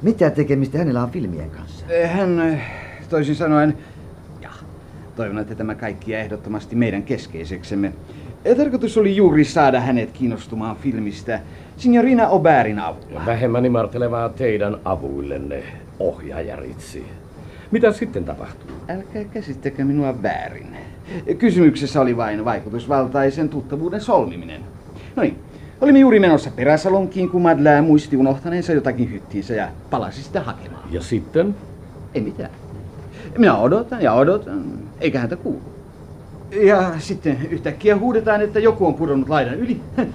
Mitä 0.02 0.30
tekemistä 0.30 0.78
hänellä 0.78 1.04
on 1.04 1.10
filmien 1.12 1.50
kanssa? 1.50 1.86
Äh, 2.04 2.12
Hän, 2.12 2.40
äh, 2.40 2.62
toisin 3.10 3.36
sanoen, 3.36 3.78
toivon, 5.16 5.40
että 5.40 5.56
tämä 5.56 5.76
kaikki 5.76 6.12
jää 6.12 6.22
ehdottomasti 6.22 6.76
meidän 6.76 7.04
keskeiseksemme. 7.04 7.94
Tarkoitus 8.58 8.98
oli 8.98 9.16
juuri 9.16 9.44
saada 9.44 9.80
hänet 9.80 10.12
kiinnostumaan 10.12 10.76
filmistä 10.76 11.40
Signorina 11.78 12.26
Aubertin 12.26 12.80
avulla. 12.80 13.26
Vähemmän 13.26 13.66
imartelevaa 13.66 14.30
teidän 14.30 14.78
avuillenne, 14.86 15.64
ohjaaja 16.00 16.56
Ritsi. 16.56 17.06
Mitä 17.72 17.92
sitten 17.92 18.26
tapahtuu? 18.26 18.72
Älkää 18.90 19.24
käsittäkö 19.24 19.86
minua 19.86 20.24
väärin. 20.24 20.78
Kysymyksessä 21.38 22.02
oli 22.02 22.18
vain 22.18 22.46
vaikutusvaltaisen 22.46 23.50
tuttavuuden 23.50 24.02
solmiminen. 24.02 24.62
No 25.16 25.24
niin, 25.24 25.40
olimme 25.82 26.00
juuri 26.00 26.20
menossa 26.20 26.52
peräsalonkiin, 26.56 27.30
kun 27.30 27.42
Madeleine 27.42 27.82
muisti 27.82 28.18
unohtaneensa 28.18 28.74
jotakin 28.74 29.12
hyttiinsä 29.12 29.54
ja 29.54 29.68
palasi 29.90 30.24
sitä 30.24 30.42
hakemaan. 30.42 30.94
Ja 30.94 31.02
sitten? 31.02 31.56
Ei 32.14 32.22
mitään. 32.22 32.50
Minä 33.38 33.58
odotan 33.58 34.02
ja 34.02 34.14
odotan, 34.14 34.64
eikä 35.02 35.20
häntä 35.20 35.36
kuulu. 35.36 35.62
Ja 36.52 36.92
sitten 36.98 37.38
yhtäkkiä 37.50 37.98
huudetaan, 37.98 38.42
että 38.42 38.60
joku 38.60 38.88
on 38.88 38.94
pudonnut 38.94 39.30
laidan 39.30 39.56
yli. 39.56 39.82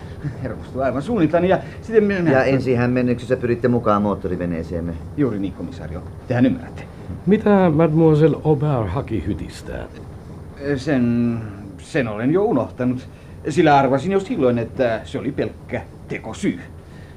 Hermostuu 0.42 0.82
aivan 0.82 1.02
suunniltani 1.02 1.48
ja 1.48 1.58
sitten 1.82 2.04
minä... 2.04 2.30
Ja 2.30 2.44
ensi 2.44 2.74
hämmennyksessä 2.74 3.36
pyritte 3.36 3.68
mukaan 3.68 4.02
moottoriveneeseemme. 4.02 4.92
Juuri 5.16 5.38
niin, 5.38 5.52
komisario. 5.52 6.02
Tehän 6.28 6.46
ymmärrätte. 6.46 6.82
Mitä 7.26 7.70
Mademoiselle 7.74 8.36
Aubert 8.44 8.90
haki 8.90 9.24
hytistään? 9.26 9.88
Sen, 10.76 11.38
sen 11.78 12.08
olen 12.08 12.32
jo 12.32 12.44
unohtanut. 12.44 13.08
Sillä 13.48 13.76
arvasin 13.76 14.12
jo 14.12 14.20
silloin, 14.20 14.58
että 14.58 15.00
se 15.04 15.18
oli 15.18 15.32
pelkkä 15.32 15.82
tekosyy. 16.08 16.60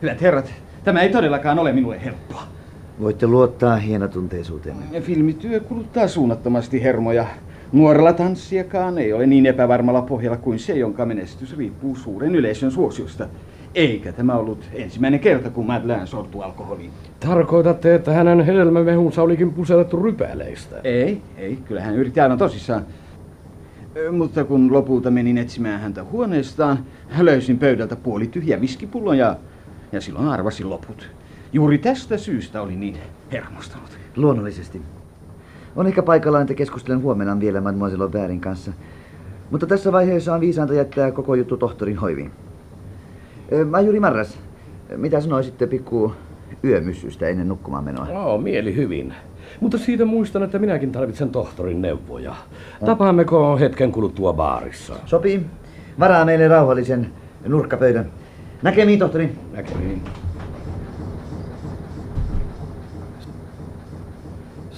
Hyvät 0.02 0.22
herrat, 0.22 0.54
tämä 0.84 1.02
ei 1.02 1.10
todellakaan 1.10 1.60
ole 1.60 1.72
minulle 1.72 2.06
helppoa. 2.06 2.53
Voitte 3.00 3.28
luottaa 3.28 3.76
hienotunteisuuteemme. 3.76 5.02
Filmityö 5.02 5.60
kuluttaa 5.60 6.08
suunnattomasti 6.08 6.84
hermoja. 6.84 7.26
Nuorella 7.72 8.14
tanssijakaan 8.14 8.98
ei 8.98 9.14
ole 9.14 9.28
niin 9.28 9.46
epävarmalla 9.46 10.02
pohjalla 10.02 10.38
kuin 10.38 10.60
se, 10.60 10.74
jonka 10.74 11.06
menestys 11.06 11.58
riippuu 11.58 11.96
suuren 11.96 12.36
yleisön 12.36 12.72
suosiosta. 12.72 13.28
Eikä 13.76 14.12
tämä 14.12 14.36
ollut 14.36 14.70
ensimmäinen 14.74 15.20
kerta, 15.20 15.50
kun 15.50 15.66
Madeleine 15.66 16.06
sortui 16.06 16.44
alkoholiin. 16.44 16.92
Tarkoitatte, 17.20 17.96
että 17.96 18.14
hänen 18.14 18.42
hedelmämehunsa 18.42 19.22
olikin 19.22 19.54
puserrettu 19.54 20.04
rypäleistä? 20.04 20.76
Ei, 20.84 21.22
ei. 21.38 21.58
Kyllä 21.68 21.82
hän 21.82 21.96
yritti 21.96 22.20
aivan 22.20 22.38
tosissaan. 22.38 22.86
Mutta 24.12 24.44
kun 24.44 24.74
lopulta 24.74 25.12
menin 25.12 25.38
etsimään 25.38 25.82
häntä 25.82 26.04
huoneestaan, 26.04 26.80
löysin 27.20 27.60
pöydältä 27.60 27.96
puoli 27.96 28.28
tyhjä 28.28 28.62
viskipullon 28.62 29.18
ja, 29.18 29.38
ja 29.92 30.02
silloin 30.02 30.28
arvasin 30.28 30.70
loput. 30.70 31.10
Juuri 31.54 31.78
tästä 31.78 32.18
syystä 32.18 32.62
oli 32.62 32.76
niin 32.76 32.98
hermostunut. 33.32 33.90
Luonnollisesti. 34.16 34.82
On 35.76 35.88
ehkä 35.88 36.04
paikallaan, 36.04 36.42
että 36.42 36.54
keskustelen 36.54 37.02
huomenna 37.02 37.40
vielä 37.40 37.62
Mademoiselle 37.62 38.04
Aubairin 38.04 38.42
kanssa. 38.42 38.72
Mutta 39.52 39.68
tässä 39.68 39.92
vaiheessa 39.92 40.34
on 40.34 40.40
viisainta 40.40 40.74
jättää 40.74 41.12
koko 41.12 41.36
juttu 41.36 41.58
tohtorin 41.58 41.98
hoiviin. 41.98 42.32
Majuri 43.70 44.00
Marras, 44.00 44.40
mitä 44.98 45.22
sanoisitte 45.22 45.68
pikku 45.68 46.14
yömyssystä 46.64 47.28
ennen 47.28 47.48
nukkumaan 47.48 47.84
menoa? 47.84 48.08
No, 48.08 48.38
mieli 48.38 48.76
hyvin. 48.76 49.14
Mutta 49.60 49.78
siitä 49.78 50.06
muistan, 50.06 50.44
että 50.44 50.60
minäkin 50.60 50.92
tarvitsen 50.92 51.30
tohtorin 51.30 51.82
neuvoja. 51.82 52.36
Tapaammeko 52.86 53.58
hetken 53.58 53.92
kuluttua 53.92 54.34
baarissa? 54.34 54.96
Sopii. 55.06 55.46
Varaa 56.00 56.26
meille 56.26 56.48
rauhallisen 56.48 57.10
nurkkapöydän. 57.48 58.12
Näkemiin, 58.62 59.00
tohtori. 59.00 59.36
Näkemiin. 59.54 60.02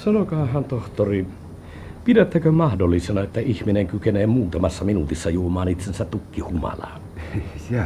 Sanokaahan, 0.06 0.64
tohtori, 0.64 1.28
pidättekö 2.04 2.52
mahdollisena, 2.52 3.22
että 3.22 3.40
ihminen 3.40 3.88
kykenee 3.88 4.28
muutamassa 4.28 4.86
minuutissa 4.86 5.30
juomaan 5.30 5.68
itsensä 5.68 6.06
tukkihumalaan? 6.06 7.02
Ja 7.72 7.84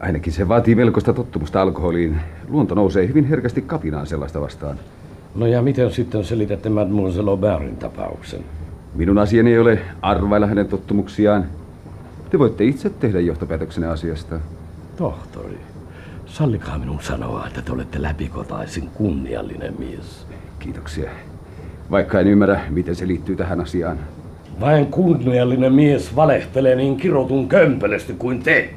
ainakin 0.00 0.32
se 0.32 0.48
vaatii 0.48 0.74
melkoista 0.74 1.12
tottumusta 1.12 1.62
alkoholiin. 1.62 2.16
Luonto 2.48 2.74
nousee 2.74 3.08
hyvin 3.08 3.24
herkästi 3.24 3.62
kapinaan 3.62 4.06
sellaista 4.06 4.40
vastaan. 4.40 4.76
No 5.34 5.46
ja 5.46 5.62
miten 5.62 5.92
sitten 5.92 6.24
selitätte 6.24 6.68
Mademoiselle 6.68 7.30
Aubairin 7.30 7.76
tapauksen? 7.76 8.44
Minun 8.94 9.18
asiani 9.18 9.52
ei 9.52 9.58
ole 9.58 9.78
arvailla 10.02 10.46
hänen 10.46 10.68
tottumuksiaan. 10.68 11.44
Te 12.30 12.38
voitte 12.38 12.64
itse 12.64 12.90
tehdä 12.90 13.20
johtopäätöksenne 13.20 13.88
asiasta. 13.88 14.40
Tohtori, 14.96 15.58
sallikaa 16.26 16.78
minun 16.78 17.02
sanoa, 17.02 17.46
että 17.46 17.62
te 17.62 17.72
olette 17.72 18.02
läpikotaisin 18.02 18.88
kunniallinen 18.94 19.74
mies. 19.78 20.29
Kiitoksia. 20.60 21.10
Vaikka 21.90 22.20
en 22.20 22.26
ymmärrä, 22.26 22.60
miten 22.70 22.94
se 22.94 23.06
liittyy 23.06 23.36
tähän 23.36 23.60
asiaan. 23.60 23.98
Vain 24.60 24.86
kunniallinen 24.86 25.72
mies 25.72 26.16
valehtelee 26.16 26.76
niin 26.76 26.96
kirotun 26.96 27.48
kömpelösti 27.48 28.12
kuin 28.12 28.42
te. 28.42 28.70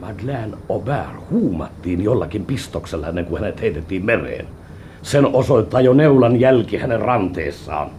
Madeleine 0.00 0.56
Aubert 0.70 1.30
huumattiin 1.30 2.04
jollakin 2.04 2.44
pistoksella 2.44 3.08
ennen 3.08 3.24
kuin 3.26 3.40
hänet 3.40 3.60
heitettiin 3.60 4.04
mereen. 4.04 4.46
Sen 5.02 5.26
osoittaa 5.26 5.80
jo 5.80 5.94
neulan 5.94 6.40
jälki 6.40 6.76
hänen 6.76 7.00
ranteessaan. 7.00 7.90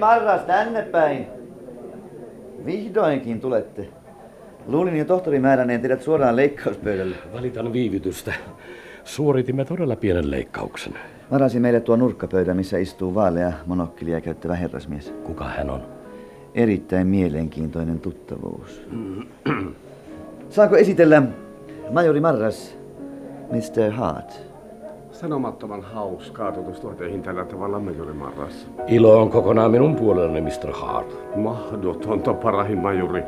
Marras, 0.00 0.42
tänne 0.42 0.82
päin. 0.82 1.26
Vihdoinkin 2.64 3.40
tulette. 3.40 3.88
Luulin 4.66 4.96
jo 4.96 5.04
tohtori 5.04 5.40
määräneen 5.40 5.80
teidät 5.80 6.02
suoraan 6.02 6.36
leikkauspöydälle. 6.36 7.16
Valitan 7.32 7.72
viivytystä. 7.72 8.32
Suoritimme 9.04 9.64
todella 9.64 9.96
pienen 9.96 10.30
leikkauksen. 10.30 10.94
Varasi 11.30 11.60
meille 11.60 11.80
tuo 11.80 11.96
nurkkapöydä, 11.96 12.54
missä 12.54 12.78
istuu 12.78 13.14
vaalea 13.14 13.52
monokkilia 13.66 14.20
käyttävä 14.20 14.54
herrasmies. 14.54 15.14
Kuka 15.24 15.44
hän 15.44 15.70
on? 15.70 15.82
Erittäin 16.54 17.06
mielenkiintoinen 17.06 18.00
tuttavuus. 18.00 18.82
Saanko 20.50 20.76
esitellä 20.76 21.22
Majori 21.90 22.20
Marras, 22.20 22.76
Mr. 23.50 23.90
Hart? 23.90 24.49
Sanomattoman 25.20 25.82
hauskaa 25.82 26.52
tutustua 26.52 26.94
teihin 26.94 27.22
tällä 27.22 27.44
tavalla, 27.44 27.80
Marras. 28.14 28.68
Ilo 28.86 29.22
on 29.22 29.30
kokonaan 29.30 29.70
minun 29.70 29.96
puolellani, 29.96 30.40
Mr. 30.40 30.72
Hart. 30.72 31.36
Mahdotonta 31.36 32.34
parahin 32.34 32.78
majuri. 32.78 33.22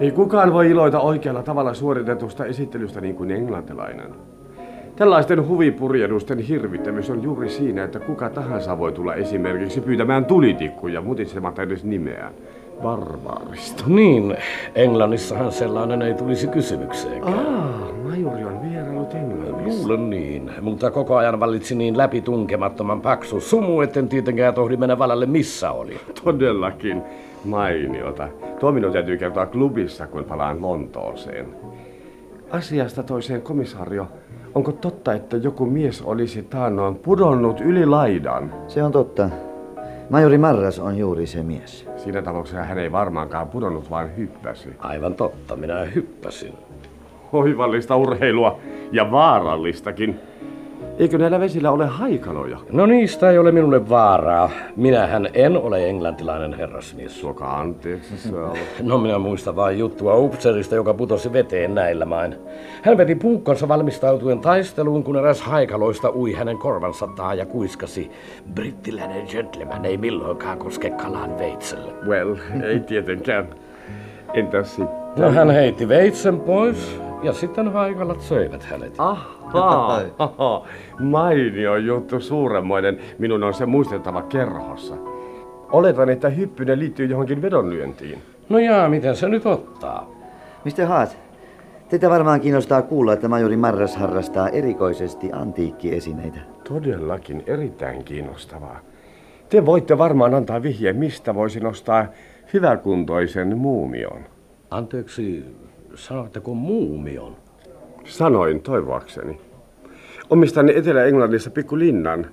Ei 0.00 0.10
kukaan 0.10 0.52
voi 0.52 0.70
iloita 0.70 1.00
oikealla 1.00 1.42
tavalla 1.42 1.74
suoritetusta 1.74 2.44
esittelystä 2.44 3.00
niin 3.00 3.14
kuin 3.14 3.30
englantilainen. 3.30 4.14
Tällaisten 4.96 5.48
huvipurjedusten 5.48 6.38
hirvittävyys 6.38 7.10
on 7.10 7.22
juuri 7.22 7.48
siinä, 7.48 7.84
että 7.84 8.00
kuka 8.00 8.30
tahansa 8.30 8.78
voi 8.78 8.92
tulla 8.92 9.14
esimerkiksi 9.14 9.80
pyytämään 9.80 10.24
tulitikkuja 10.24 11.00
mutitsematta 11.00 11.62
edes 11.62 11.84
nimeään. 11.84 12.34
Barbaarista. 12.82 13.84
Niin, 13.86 14.36
Englannissahan 14.74 15.52
sellainen 15.52 16.02
ei 16.02 16.14
tulisi 16.14 16.46
kysymykseenkään. 16.46 17.38
Ah, 17.38 17.94
majuri 18.04 18.44
on 18.44 18.70
vierailut 18.70 19.14
Englannissa. 19.14 19.82
Luulen 19.82 20.10
niin, 20.10 20.50
mutta 20.60 20.90
koko 20.90 21.16
ajan 21.16 21.40
vallitsi 21.40 21.74
niin 21.74 21.96
läpitunkemattoman 21.98 23.00
paksu 23.00 23.40
sumu, 23.40 23.80
etten 23.80 24.08
tietenkään 24.08 24.54
tohdi 24.54 24.76
mennä 24.76 24.98
valalle 24.98 25.26
missä 25.26 25.70
oli. 25.70 26.00
Todellakin 26.24 27.02
mainiota. 27.44 28.28
Tuo 28.60 28.72
minun 28.72 28.92
täytyy 28.92 29.18
kertoa 29.18 29.46
klubissa, 29.46 30.06
kun 30.06 30.24
palaan 30.24 30.62
Lontooseen. 30.62 31.46
Asiasta 32.50 33.02
toiseen 33.02 33.42
komisario. 33.42 34.06
Onko 34.54 34.72
totta, 34.72 35.14
että 35.14 35.36
joku 35.36 35.66
mies 35.66 36.02
olisi 36.02 36.42
taannoin 36.42 36.94
pudonnut 36.94 37.60
yli 37.60 37.86
laidan? 37.86 38.54
Se 38.68 38.82
on 38.82 38.92
totta. 38.92 39.30
Majori 40.10 40.38
Marras 40.38 40.78
on 40.78 40.98
juuri 40.98 41.26
se 41.26 41.42
mies. 41.42 41.86
Siinä 41.96 42.22
tapauksessa 42.22 42.62
hän 42.62 42.78
ei 42.78 42.92
varmaankaan 42.92 43.48
pudonnut, 43.48 43.90
vaan 43.90 44.16
hyppäsi. 44.16 44.68
Aivan 44.78 45.14
totta, 45.14 45.56
minä 45.56 45.84
hyppäsin. 45.84 46.54
Oivallista 47.32 47.96
urheilua 47.96 48.58
ja 48.92 49.10
vaarallistakin. 49.10 50.20
Eikö 50.98 51.18
näillä 51.18 51.40
vesillä 51.40 51.70
ole 51.70 51.86
haikaloja? 51.86 52.58
No 52.72 52.86
niistä 52.86 53.30
ei 53.30 53.38
ole 53.38 53.52
minulle 53.52 53.88
vaaraa. 53.88 54.50
Minähän 54.76 55.28
en 55.34 55.56
ole 55.56 55.88
englantilainen 55.88 56.54
herrasmies. 56.54 57.20
Suoka 57.20 57.58
anteeksi. 57.58 58.32
No 58.82 58.98
minä 58.98 59.18
muistan 59.18 59.56
vain 59.56 59.78
juttua 59.78 60.16
upserista, 60.16 60.74
joka 60.74 60.94
putosi 60.94 61.32
veteen 61.32 61.74
näillä 61.74 62.04
main. 62.04 62.36
Hän 62.82 62.96
veti 62.96 63.14
puukkonsa 63.14 63.68
valmistautuen 63.68 64.40
taisteluun, 64.40 65.04
kun 65.04 65.16
eräs 65.16 65.40
haikaloista 65.40 66.12
ui 66.14 66.32
hänen 66.32 66.58
korvansa 66.58 67.08
taa 67.16 67.34
ja 67.34 67.46
kuiskasi. 67.46 68.10
Brittiläinen 68.54 69.26
gentleman 69.30 69.84
ei 69.84 69.96
milloinkaan 69.96 70.58
koske 70.58 70.90
kalan 70.90 71.38
veitselle. 71.38 71.92
Well, 72.06 72.36
ei 72.64 72.80
tietenkään. 72.80 73.48
Entäs 74.34 74.76
sitten? 74.76 74.96
No 75.16 75.30
hän 75.30 75.50
heitti 75.50 75.88
veitsen 75.88 76.40
pois 76.40 77.00
ja 77.22 77.32
sitten 77.32 77.72
haikalat 77.72 78.20
söivät 78.20 78.62
hänet. 78.62 78.94
Ahaa, 78.98 80.00
ahaa. 80.18 80.66
mainio 81.00 81.76
juttu, 81.76 82.20
suuremmoinen. 82.20 82.98
Minun 83.18 83.42
on 83.44 83.54
se 83.54 83.66
muistettava 83.66 84.22
kerhossa. 84.22 84.94
Oletan, 85.72 86.08
että 86.10 86.28
hyppynen 86.28 86.78
liittyy 86.78 87.06
johonkin 87.06 87.42
vedonlyöntiin. 87.42 88.18
No 88.48 88.58
jaa, 88.58 88.88
miten 88.88 89.16
se 89.16 89.28
nyt 89.28 89.46
ottaa? 89.46 90.10
Mr. 90.64 90.86
Hart, 90.86 91.18
teitä 91.88 92.10
varmaan 92.10 92.40
kiinnostaa 92.40 92.82
kuulla, 92.82 93.12
että 93.12 93.28
Majori 93.28 93.56
Marras 93.56 93.96
harrastaa 93.96 94.48
erikoisesti 94.48 95.32
antiikkiesineitä. 95.32 96.38
Todellakin 96.68 97.42
erittäin 97.46 98.04
kiinnostavaa. 98.04 98.80
Te 99.48 99.66
voitte 99.66 99.98
varmaan 99.98 100.34
antaa 100.34 100.62
vihjeen, 100.62 100.96
mistä 100.96 101.34
voisi 101.34 101.60
nostaa 101.60 102.06
hyväkuntoisen 102.52 103.58
muumion. 103.58 104.20
Anteeksi, 104.70 105.44
sanoitteko 105.96 106.54
muumion? 106.54 107.36
Sanoin 108.04 108.62
toivoakseni. 108.62 109.40
Omistan 110.30 110.68
Etelä-Englannissa 110.68 111.50
pikkulinnan, 111.50 112.26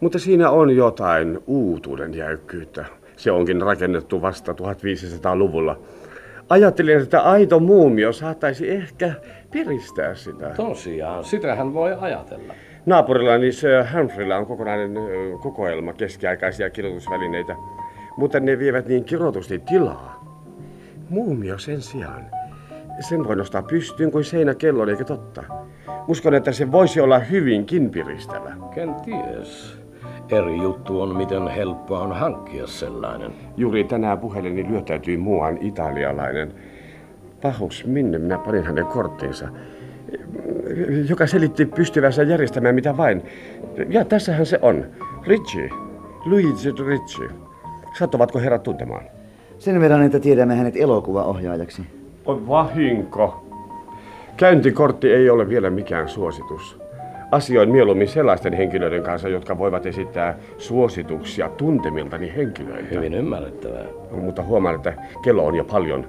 mutta 0.00 0.18
siinä 0.18 0.50
on 0.50 0.76
jotain 0.76 1.38
uutuuden 1.46 2.14
jäykkyyttä. 2.14 2.84
Se 3.16 3.32
onkin 3.32 3.62
rakennettu 3.62 4.22
vasta 4.22 4.52
1500-luvulla. 4.52 5.78
Ajattelin, 6.48 7.00
että 7.00 7.20
aito 7.20 7.60
muumio 7.60 8.12
saattaisi 8.12 8.70
ehkä 8.70 9.12
piristää 9.50 10.14
sitä. 10.14 10.50
Tosiaan, 10.56 11.24
sitähän 11.24 11.74
voi 11.74 11.96
ajatella. 12.00 12.54
Naapurillani 12.86 13.52
Sir 13.52 13.84
Humphreyllä 13.96 14.38
on 14.38 14.46
kokonainen 14.46 14.94
kokoelma 15.42 15.92
keskiaikaisia 15.92 16.70
kirjoitusvälineitä, 16.70 17.56
mutta 18.16 18.40
ne 18.40 18.58
vievät 18.58 18.86
niin 18.86 19.04
kirotusti 19.04 19.58
tilaa. 19.58 20.24
Muumio 21.08 21.58
sen 21.58 21.82
sijaan. 21.82 22.26
Sen 23.00 23.24
voi 23.24 23.36
nostaa 23.36 23.62
pystyyn 23.62 24.10
kuin 24.10 24.24
seinäkellon, 24.24 24.88
eikö 24.88 25.04
totta? 25.04 25.44
Uskon, 26.08 26.34
että 26.34 26.52
se 26.52 26.72
voisi 26.72 27.00
olla 27.00 27.18
hyvinkin 27.18 27.90
piristävä. 27.90 28.52
Kenties. 28.74 29.78
Eri 30.28 30.56
juttu 30.56 31.00
on, 31.00 31.16
miten 31.16 31.48
helppoa 31.48 32.00
on 32.00 32.12
hankkia 32.12 32.66
sellainen. 32.66 33.32
Juuri 33.56 33.84
tänään 33.84 34.18
puhelleni 34.18 34.68
lyötäytyi 34.68 35.16
muuan 35.16 35.58
italialainen. 35.60 36.54
Pahus, 37.42 37.84
minne 37.86 38.18
minä 38.18 38.38
panin 38.38 38.64
hänen 38.64 38.86
korttinsa? 38.86 39.48
Joka 41.08 41.26
selitti 41.26 41.66
pystyvänsä 41.66 42.22
järjestämään 42.22 42.74
mitä 42.74 42.96
vain. 42.96 43.22
Ja 43.88 44.04
tässähän 44.04 44.46
se 44.46 44.58
on. 44.62 44.86
Richie. 45.26 45.70
Luigi 46.24 46.70
Richie. 46.86 47.28
Sattuvatko 47.98 48.38
herrat 48.38 48.62
tuntemaan? 48.62 49.04
Sen 49.58 49.80
verran, 49.80 50.02
että 50.02 50.20
tiedämme 50.20 50.56
hänet 50.56 50.76
elokuvaohjaajaksi. 50.76 51.95
On 52.26 52.48
vahinko. 52.48 53.44
Käyntikortti 54.36 55.12
ei 55.12 55.30
ole 55.30 55.48
vielä 55.48 55.70
mikään 55.70 56.08
suositus. 56.08 56.78
Asioin 57.30 57.70
mieluummin 57.70 58.08
sellaisten 58.08 58.52
henkilöiden 58.52 59.02
kanssa, 59.02 59.28
jotka 59.28 59.58
voivat 59.58 59.86
esittää 59.86 60.38
suosituksia 60.58 61.48
tuntemiltani 61.48 62.32
henkilöiltä. 62.36 62.94
Hyvin 62.94 63.14
ymmärrettävää. 63.14 63.84
Mutta 64.10 64.42
huomaan, 64.42 64.74
että 64.74 64.94
kello 65.22 65.46
on 65.46 65.54
jo 65.54 65.64
paljon. 65.64 66.08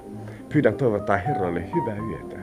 Pyydän 0.52 0.74
toivottaa 0.74 1.16
herralle 1.16 1.64
hyvää 1.74 1.96
yötä. 2.10 2.36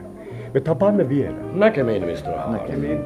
Me 0.54 0.60
tapaamme 0.60 1.08
vielä. 1.08 1.36
Näkemiin, 1.52 2.02
Mr. 2.02 2.26
Howard. 2.26 2.52
Näkemiin. 2.52 3.00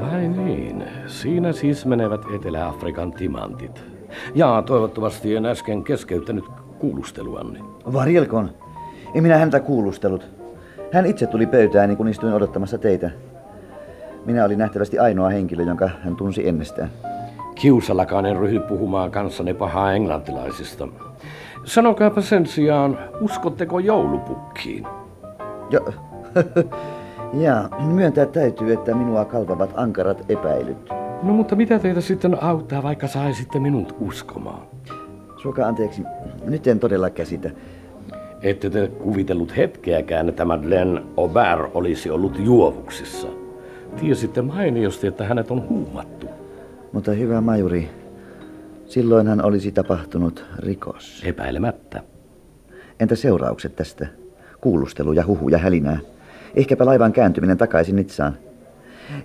Vai 0.00 0.28
niin, 0.28 0.84
siinä 1.06 1.52
siis 1.52 1.86
menevät 1.86 2.20
Etelä-Afrikan 2.34 3.12
timantit. 3.12 3.84
Ja 4.34 4.62
toivottavasti 4.66 5.36
en 5.36 5.46
äsken 5.46 5.84
keskeyttänyt 5.84 6.44
kuulusteluanne. 6.80 7.60
Varjelkoon. 7.92 8.50
En 9.14 9.22
minä 9.22 9.38
häntä 9.38 9.60
kuulustellut. 9.60 10.26
Hän 10.92 11.06
itse 11.06 11.26
tuli 11.26 11.46
pöytääni, 11.46 11.96
kun 11.96 12.08
istuin 12.08 12.34
odottamassa 12.34 12.78
teitä. 12.78 13.10
Minä 14.26 14.44
olin 14.44 14.58
nähtävästi 14.58 14.98
ainoa 14.98 15.28
henkilö, 15.28 15.62
jonka 15.62 15.90
hän 16.04 16.16
tunsi 16.16 16.48
ennestään. 16.48 16.90
Kiusallakaan 17.54 18.26
en 18.26 18.36
ryhdy 18.36 18.60
puhumaan 18.60 19.10
kanssanne 19.10 19.54
pahaa 19.54 19.92
englantilaisista. 19.92 20.88
Sanokaapa 21.64 22.20
sen 22.20 22.46
sijaan, 22.46 22.98
uskotteko 23.20 23.78
joulupukkiin? 23.78 24.86
Jo, 25.70 25.80
ja 27.44 27.68
myöntää 27.80 28.26
täytyy, 28.26 28.72
että 28.72 28.94
minua 28.94 29.24
kalvavat 29.24 29.70
ankarat 29.74 30.30
epäilyt. 30.30 30.88
No 31.22 31.32
mutta 31.32 31.56
mitä 31.56 31.78
teitä 31.78 32.00
sitten 32.00 32.42
auttaa, 32.42 32.82
vaikka 32.82 33.06
saisitte 33.06 33.58
minut 33.58 33.96
uskomaan? 34.00 34.62
Suokaa 35.42 35.68
anteeksi, 35.68 36.02
nyt 36.44 36.66
en 36.66 36.80
todella 36.80 37.10
käsitä. 37.10 37.50
Ette 38.42 38.70
te 38.70 38.88
kuvitellut 38.88 39.56
hetkeäkään, 39.56 40.28
että 40.28 40.44
Madeleine 40.44 41.02
Aubert 41.16 41.70
olisi 41.74 42.10
ollut 42.10 42.38
juovuksissa. 42.38 43.28
Tiesitte 44.00 44.42
mainiosti, 44.42 45.06
että 45.06 45.24
hänet 45.24 45.50
on 45.50 45.68
huumattu. 45.68 46.26
Mutta 46.92 47.12
hyvä 47.12 47.40
majuri, 47.40 47.88
silloinhan 48.86 49.44
olisi 49.44 49.72
tapahtunut 49.72 50.44
rikos. 50.58 51.22
Epäilemättä. 51.26 52.02
Entä 53.00 53.16
seuraukset 53.16 53.76
tästä? 53.76 54.06
Kuulustelu 54.60 55.12
ja 55.12 55.26
huhu 55.26 55.48
ja 55.48 55.58
hälinää. 55.58 55.98
Ehkäpä 56.54 56.86
laivan 56.86 57.12
kääntyminen 57.12 57.58
takaisin 57.58 57.96
Nitsaan. 57.96 58.36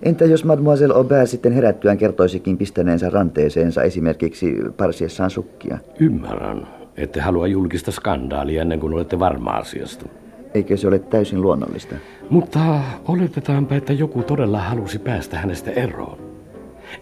Entä 0.02 0.24
jos 0.24 0.44
Mademoiselle 0.44 0.94
Aubert 0.94 1.28
sitten 1.30 1.52
herättyään 1.52 1.98
kertoisikin 1.98 2.58
pistäneensä 2.58 3.10
ranteeseensa 3.10 3.82
esimerkiksi 3.82 4.56
parsiessaan 4.76 5.30
sukkia? 5.30 5.78
Ymmärrän, 6.00 6.68
ette 6.96 7.20
halua 7.20 7.46
julkista 7.46 7.90
skandaalia 7.90 8.62
ennen 8.62 8.80
kuin 8.80 8.94
olette 8.94 9.18
varma 9.18 9.50
asiasta. 9.50 10.06
Eikö 10.54 10.76
se 10.76 10.88
ole 10.88 10.98
täysin 10.98 11.42
luonnollista? 11.42 11.94
Mutta 12.30 12.80
oletetaanpa, 13.08 13.74
että 13.74 13.92
joku 13.92 14.22
todella 14.22 14.58
halusi 14.58 14.98
päästä 14.98 15.38
hänestä 15.38 15.70
eroon. 15.70 16.18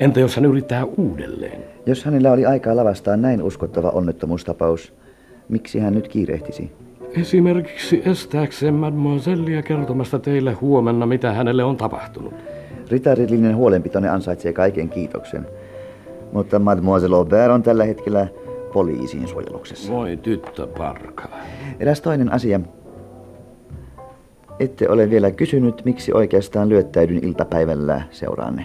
Entä 0.00 0.20
jos 0.20 0.36
hän 0.36 0.44
yrittää 0.44 0.84
uudelleen? 0.84 1.60
Jos 1.86 2.04
hänellä 2.04 2.32
oli 2.32 2.46
aikaa 2.46 2.76
lavastaa 2.76 3.16
näin 3.16 3.42
uskottava 3.42 3.90
onnettomuustapaus, 3.90 4.92
miksi 5.48 5.78
hän 5.78 5.94
nyt 5.94 6.08
kiirehtisi? 6.08 6.72
Esimerkiksi 7.20 8.02
estääkseen 8.04 8.74
mademoisellia 8.74 9.62
kertomasta 9.62 10.18
teille 10.18 10.52
huomenna, 10.52 11.06
mitä 11.06 11.32
hänelle 11.32 11.64
on 11.64 11.76
tapahtunut. 11.76 12.34
Ritarillinen 12.94 13.56
huolenpitone 13.56 14.08
ansaitsee 14.08 14.52
kaiken 14.52 14.88
kiitoksen. 14.88 15.46
Mutta 16.32 16.58
Mademoiselle 16.58 17.16
Aubert 17.16 17.52
on 17.52 17.62
tällä 17.62 17.84
hetkellä 17.84 18.26
poliisin 18.72 19.28
suojeluksessa. 19.28 19.92
Voi 19.92 20.16
tyttö 20.16 20.66
parka. 20.66 21.28
Eräs 21.80 22.00
toinen 22.00 22.32
asia. 22.32 22.60
Ette 24.60 24.88
ole 24.88 25.10
vielä 25.10 25.30
kysynyt, 25.30 25.84
miksi 25.84 26.12
oikeastaan 26.12 26.68
lyöttäydyn 26.68 27.24
iltapäivällä 27.24 28.02
seuraanne. 28.10 28.64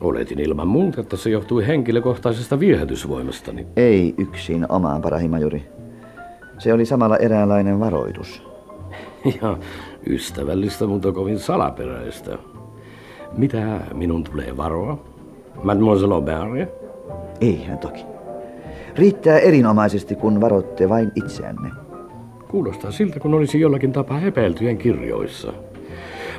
Oletin 0.00 0.40
ilman 0.40 0.68
muuta, 0.68 1.00
että 1.00 1.16
se 1.16 1.30
johtui 1.30 1.66
henkilökohtaisesta 1.66 2.60
viehätysvoimastani. 2.60 3.66
Ei 3.76 4.14
yksin 4.18 4.66
omaan 4.68 5.02
parahimajuri. 5.02 5.68
Se 6.58 6.72
oli 6.72 6.86
samalla 6.86 7.16
eräänlainen 7.16 7.80
varoitus. 7.80 8.42
Ja 9.42 9.58
ystävällistä, 10.06 10.86
mutta 10.86 11.12
kovin 11.12 11.38
salaperäistä. 11.38 12.38
Mitä 13.36 13.80
minun 13.94 14.24
tulee 14.24 14.56
varoa? 14.56 14.98
Mademoiselle 15.62 16.14
Aubert? 16.14 16.70
Eihän 17.40 17.78
toki. 17.78 18.04
Riittää 18.96 19.38
erinomaisesti, 19.38 20.14
kun 20.14 20.40
varoitte 20.40 20.88
vain 20.88 21.12
itseänne. 21.14 21.70
Kuulostaa 22.48 22.90
siltä, 22.90 23.20
kun 23.20 23.34
olisi 23.34 23.60
jollakin 23.60 23.92
tapaa 23.92 24.20
epäiltyjen 24.20 24.78
kirjoissa. 24.78 25.52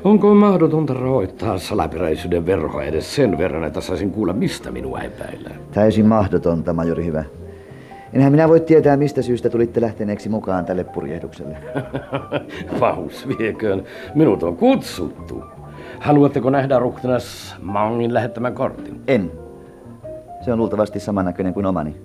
Onko 0.04 0.36
mahdotonta 0.36 0.94
rahoittaa 0.94 1.58
salaperäisyyden 1.58 2.46
verhoa 2.46 2.84
edes 2.84 3.16
sen 3.16 3.38
verran, 3.38 3.64
että 3.64 3.82
saisin 3.82 4.12
kuulla, 4.12 4.34
mistä 4.34 4.72
minua 4.72 5.00
epäillään? 5.00 5.60
Täysin 5.72 6.06
mahdotonta, 6.06 6.74
majori 6.74 7.06
hyvä. 7.06 7.24
Enhän 8.14 8.32
minä 8.32 8.50
voi 8.50 8.60
tietää, 8.60 8.98
mistä 8.98 9.22
syystä 9.22 9.50
tulitte 9.50 9.82
lähteneeksi 9.82 10.30
mukaan 10.30 10.66
tälle 10.66 10.84
purjehdukselle. 10.84 11.58
Vahus 12.80 13.28
vieköön. 13.28 13.84
Minut 14.16 14.44
on 14.44 14.58
kutsuttu. 14.58 15.44
Haluatteko 16.00 16.50
nähdä 16.50 16.80
ruhtinas 16.80 17.56
Mangin 17.62 18.14
lähettämän 18.14 18.54
kortin? 18.54 19.02
En. 19.08 19.32
Se 20.42 20.54
on 20.54 20.60
luultavasti 20.60 21.00
samannäköinen 21.00 21.54
kuin 21.54 21.66
omani. 21.66 21.96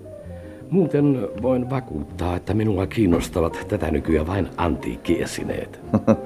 Muuten 0.71 1.29
voin 1.43 1.71
vakuuttaa, 1.71 2.37
että 2.37 2.55
minua 2.55 2.87
kiinnostavat 2.87 3.67
tätä 3.69 3.91
nykyään 3.91 4.27
vain 4.27 4.49
antiikkiesineet. 4.57 5.81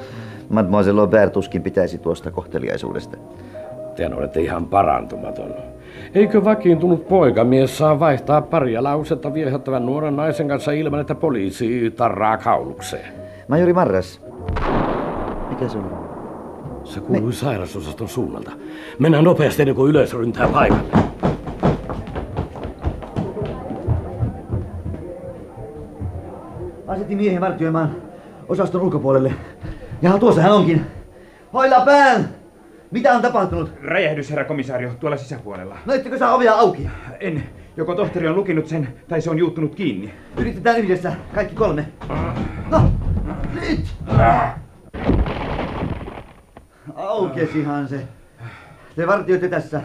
Mademoiselle 0.49 1.01
Aubert 1.01 1.33
tuskin 1.33 1.63
pitäisi 1.63 1.99
tuosta 1.99 2.31
kohteliaisuudesta. 2.31 3.17
Te 3.97 4.15
olette 4.15 4.41
ihan 4.41 4.67
parantumaton. 4.67 5.55
Eikö 6.15 6.45
vakiintunut 6.45 7.09
poikamies 7.09 7.79
saa 7.79 8.01
vaihtaa 8.01 8.43
paria 8.43 8.83
lausetta 8.83 9.35
viehättävän 9.35 9.87
nuoren 9.87 10.17
naisen 10.17 10.49
kanssa 10.49 10.73
ilman, 10.73 11.01
että 11.01 11.15
poliisi 11.15 11.91
tarraa 11.97 12.37
kaulukseen? 12.37 13.13
Majori 13.49 13.73
Marras. 13.73 14.21
Mikä 15.51 15.69
se 15.69 15.79
on? 15.79 16.08
Se 16.89 17.01
kuului 17.01 17.27
Me... 17.27 17.33
sairasosaston 17.33 18.09
suunnalta. 18.09 18.51
Mennään 18.99 19.25
nopeasti 19.25 19.63
ennen 19.63 19.75
kuin 19.75 19.91
yleisö 19.91 20.19
ryntää 20.19 20.49
paikalle. 20.49 20.83
Asetti 26.87 27.17
miehen 27.17 27.41
vartioimaan 27.41 27.97
osaston 28.49 28.83
ulkopuolelle. 28.83 29.35
Ja 30.03 30.19
tuossa 30.19 30.43
hän 30.43 30.53
onkin. 30.53 30.87
Hoilla 31.53 31.81
pään! 31.81 32.29
Mitä 32.91 33.13
on 33.13 33.23
tapahtunut? 33.23 33.71
Räjähdys, 33.83 34.31
herra 34.31 34.45
komisario, 34.45 34.91
tuolla 35.01 35.17
sisäpuolella. 35.17 35.77
No 35.87 35.95
ettekö 35.95 36.19
saa 36.19 36.35
ovia 36.35 36.55
auki? 36.55 36.91
En. 37.21 37.43
Joko 37.77 37.95
tohtori 37.95 38.29
on 38.29 38.37
lukinut 38.37 38.67
sen, 38.67 38.89
tai 39.09 39.21
se 39.21 39.31
on 39.31 39.39
juuttunut 39.39 39.75
kiinni. 39.75 40.15
Yritetään 40.37 40.79
yhdessä, 40.79 41.13
kaikki 41.35 41.55
kolme. 41.55 41.87
No, 42.71 42.91
nyt! 43.55 43.87
Aukesihan 46.95 47.89
se. 47.89 48.09
Te 48.97 49.07
vartioitte 49.07 49.49
tässä. 49.49 49.81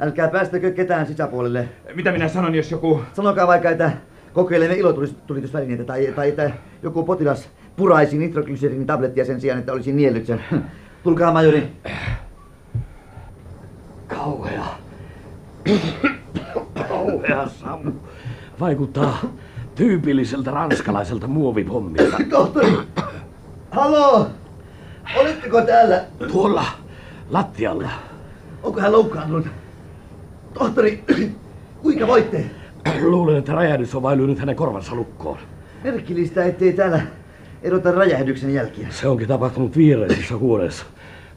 Älkää 0.00 0.28
päästäkö 0.28 0.70
ketään 0.70 1.06
sisäpuolelle. 1.06 1.68
Mitä 1.94 2.12
minä 2.12 2.28
sanon, 2.28 2.54
jos 2.54 2.70
joku... 2.70 3.00
Sanokaa 3.12 3.46
vaikka, 3.46 3.70
että 3.70 3.92
kokeilemme 4.32 4.76
ilotulitusvälineitä 4.76 5.84
tai, 5.84 6.12
tai 6.16 6.28
että 6.28 6.50
joku 6.82 7.04
potilas 7.04 7.48
puraisi 7.76 8.18
nitroglycerin 8.18 8.86
tablettia 8.86 9.24
sen 9.24 9.40
sijaan, 9.40 9.58
että 9.58 9.72
olisi 9.72 9.92
niellyt 9.92 10.26
sen. 10.26 10.44
Tulkaa, 11.02 11.32
majori. 11.32 11.72
Kauhea. 14.06 14.64
Kauhea 16.88 17.48
savu. 17.48 17.92
Vaikuttaa 18.60 19.18
tyypilliseltä 19.74 20.50
ranskalaiselta 20.50 21.26
muovipommilta. 21.26 22.16
Tohtori! 22.30 22.72
Haloo! 23.70 24.26
Oletteko 25.16 25.62
täällä? 25.62 26.04
Tuolla, 26.32 26.64
lattialla. 27.30 27.88
Onko 28.62 28.80
hän 28.80 28.92
loukkaantunut? 28.92 29.46
Tohtori, 30.54 31.04
kuinka 31.82 32.06
voitte? 32.06 32.44
Luulen, 33.00 33.36
että 33.36 33.52
räjähdys 33.52 33.94
on 33.94 34.02
vain 34.02 34.18
lyönyt 34.18 34.38
hänen 34.38 34.56
korvansa 34.56 34.94
lukkoon. 34.94 35.38
Merkillistä, 35.84 36.44
ettei 36.44 36.72
täällä 36.72 37.00
erota 37.62 37.92
räjähdyksen 37.92 38.54
jälkiä. 38.54 38.86
Se 38.90 39.08
onkin 39.08 39.28
tapahtunut 39.28 39.76
viereisessä 39.76 40.36
huoneessa. 40.36 40.84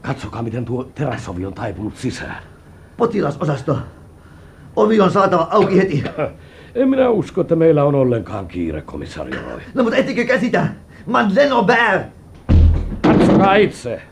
Katsokaa, 0.02 0.42
miten 0.42 0.64
tuo 0.64 0.84
teräsovi 0.84 1.46
on 1.46 1.54
taipunut 1.54 1.96
sisään. 1.96 2.42
Potilasosasto. 2.96 3.78
Ovi 4.76 5.00
on 5.00 5.10
saatava 5.10 5.48
auki 5.50 5.78
heti. 5.78 6.04
En 6.74 6.88
minä 6.88 7.10
usko, 7.10 7.40
että 7.40 7.56
meillä 7.56 7.84
on 7.84 7.94
ollenkaan 7.94 8.48
kiire, 8.48 8.82
komissario 8.82 9.40
Roy. 9.50 9.60
No 9.74 9.82
mutta 9.82 9.96
ettekö 9.96 10.24
käsitä? 10.24 10.66
Madeleine 11.06 11.54
Aubert! 11.54 12.21
Katsokaa 13.42 13.54
itse. 13.54 14.02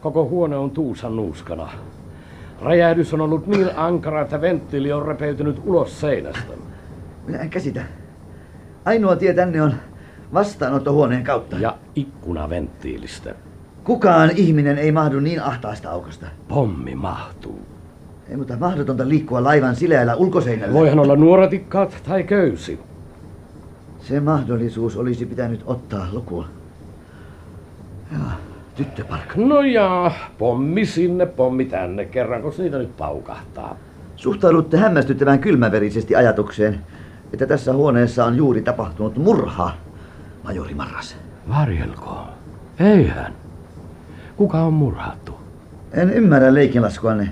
Koko 0.00 0.24
huone 0.24 0.56
on 0.56 0.70
tuusan 0.70 1.16
nuuskana. 1.16 1.68
Räjähdys 2.62 3.14
on 3.14 3.20
ollut 3.20 3.46
niin 3.46 3.70
ankara, 3.76 4.20
että 4.20 4.40
venttiili 4.40 4.92
on 4.92 5.06
repeytynyt 5.06 5.62
ulos 5.64 6.00
seinästä. 6.00 6.52
Minä 7.26 7.38
en 7.38 7.50
käsitä. 7.50 7.82
Ainoa 8.84 9.16
tie 9.16 9.34
tänne 9.34 9.62
on 9.62 9.74
vastaanottohuoneen 10.34 11.24
kautta. 11.24 11.56
Ja 11.56 11.76
ikkuna 11.94 12.50
venttiilistä. 12.50 13.34
Kukaan 13.84 14.30
ihminen 14.36 14.78
ei 14.78 14.92
mahdu 14.92 15.20
niin 15.20 15.42
ahtaasta 15.42 15.90
aukosta. 15.90 16.26
Pommi 16.48 16.94
mahtuu. 16.94 17.60
Ei 18.28 18.36
mutta 18.36 18.56
mahdotonta 18.56 19.08
liikkua 19.08 19.44
laivan 19.44 19.76
sileällä 19.76 20.14
ulkoseinällä. 20.14 20.74
Voihan 20.74 20.98
olla 20.98 21.16
nuoratikkaat 21.16 22.02
tai 22.08 22.22
köysi. 22.22 22.80
Se 24.00 24.20
mahdollisuus 24.20 24.96
olisi 24.96 25.26
pitänyt 25.26 25.62
ottaa 25.66 26.08
lukuun. 26.12 26.57
Tyttöpark. 28.74 29.36
No 29.36 29.60
ja, 29.60 30.10
pommi 30.38 30.86
sinne, 30.86 31.26
pommi 31.26 31.64
tänne, 31.64 32.04
kerranko 32.04 32.54
niitä 32.58 32.78
nyt 32.78 32.96
paukahtaa. 32.96 33.76
Suhtaudutte 34.16 34.76
hämmästyttävän 34.76 35.38
kylmäverisesti 35.38 36.16
ajatukseen, 36.16 36.80
että 37.32 37.46
tässä 37.46 37.72
huoneessa 37.72 38.24
on 38.24 38.36
juuri 38.36 38.62
tapahtunut 38.62 39.16
murha, 39.16 39.72
majori 40.44 40.74
Marras. 40.74 41.16
Varjelko? 41.48 42.18
Eihän. 42.80 43.32
Kuka 44.36 44.60
on 44.60 44.72
murhattu? 44.72 45.34
En 45.92 46.10
ymmärrä 46.10 46.54
leikinlaskuanne. 46.54 47.28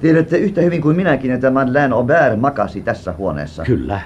Tiedätte 0.00 0.38
yhtä 0.38 0.60
hyvin 0.60 0.82
kuin 0.82 0.96
minäkin, 0.96 1.30
että 1.30 1.50
Madeleine 1.50 1.94
Aubert 1.94 2.40
makasi 2.40 2.80
tässä 2.80 3.14
huoneessa. 3.18 3.62
Kyllä. 3.62 4.00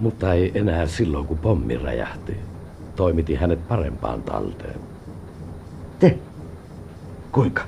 Mutta 0.00 0.32
ei 0.32 0.52
enää 0.54 0.86
silloin, 0.86 1.26
kun 1.26 1.38
pommi 1.38 1.76
räjähti. 1.76 2.36
Toimitin 2.96 3.38
hänet 3.38 3.68
parempaan 3.68 4.22
talteen. 4.22 4.76
Te? 5.98 6.18
Kuinka? 7.32 7.62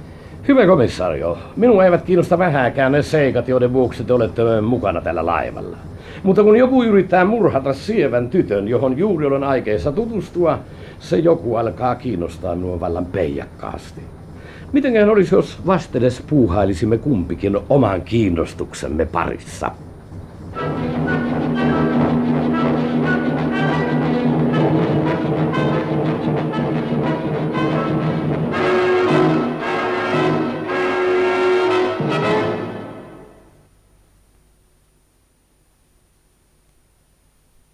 Hyvä 0.48 0.66
komissario, 0.66 1.38
minua 1.56 1.84
eivät 1.84 2.02
kiinnosta 2.02 2.38
vähääkään 2.38 2.92
ne 2.92 3.02
seikat, 3.02 3.48
joiden 3.48 3.72
vuoksi 3.72 4.04
te 4.04 4.12
olette 4.12 4.60
mukana 4.60 5.00
tällä 5.00 5.26
laivalla. 5.26 5.76
Mutta 6.22 6.42
kun 6.42 6.56
joku 6.56 6.82
yrittää 6.82 7.24
murhata 7.24 7.72
sievän 7.72 8.30
tytön, 8.30 8.68
johon 8.68 8.98
juuri 8.98 9.26
olen 9.26 9.44
aikeissa 9.44 9.92
tutustua, 9.92 10.58
se 10.98 11.18
joku 11.18 11.56
alkaa 11.56 11.94
kiinnostaa 11.94 12.54
minua 12.54 12.80
vallan 12.80 13.06
peijakkaasti. 13.06 14.00
Mitenköhän 14.72 15.10
olisi, 15.10 15.34
jos 15.34 15.66
vastedes 15.66 16.22
puuhailisimme 16.26 16.98
kumpikin 16.98 17.58
oman 17.68 18.02
kiinnostuksemme 18.02 19.06
parissa? 19.06 19.70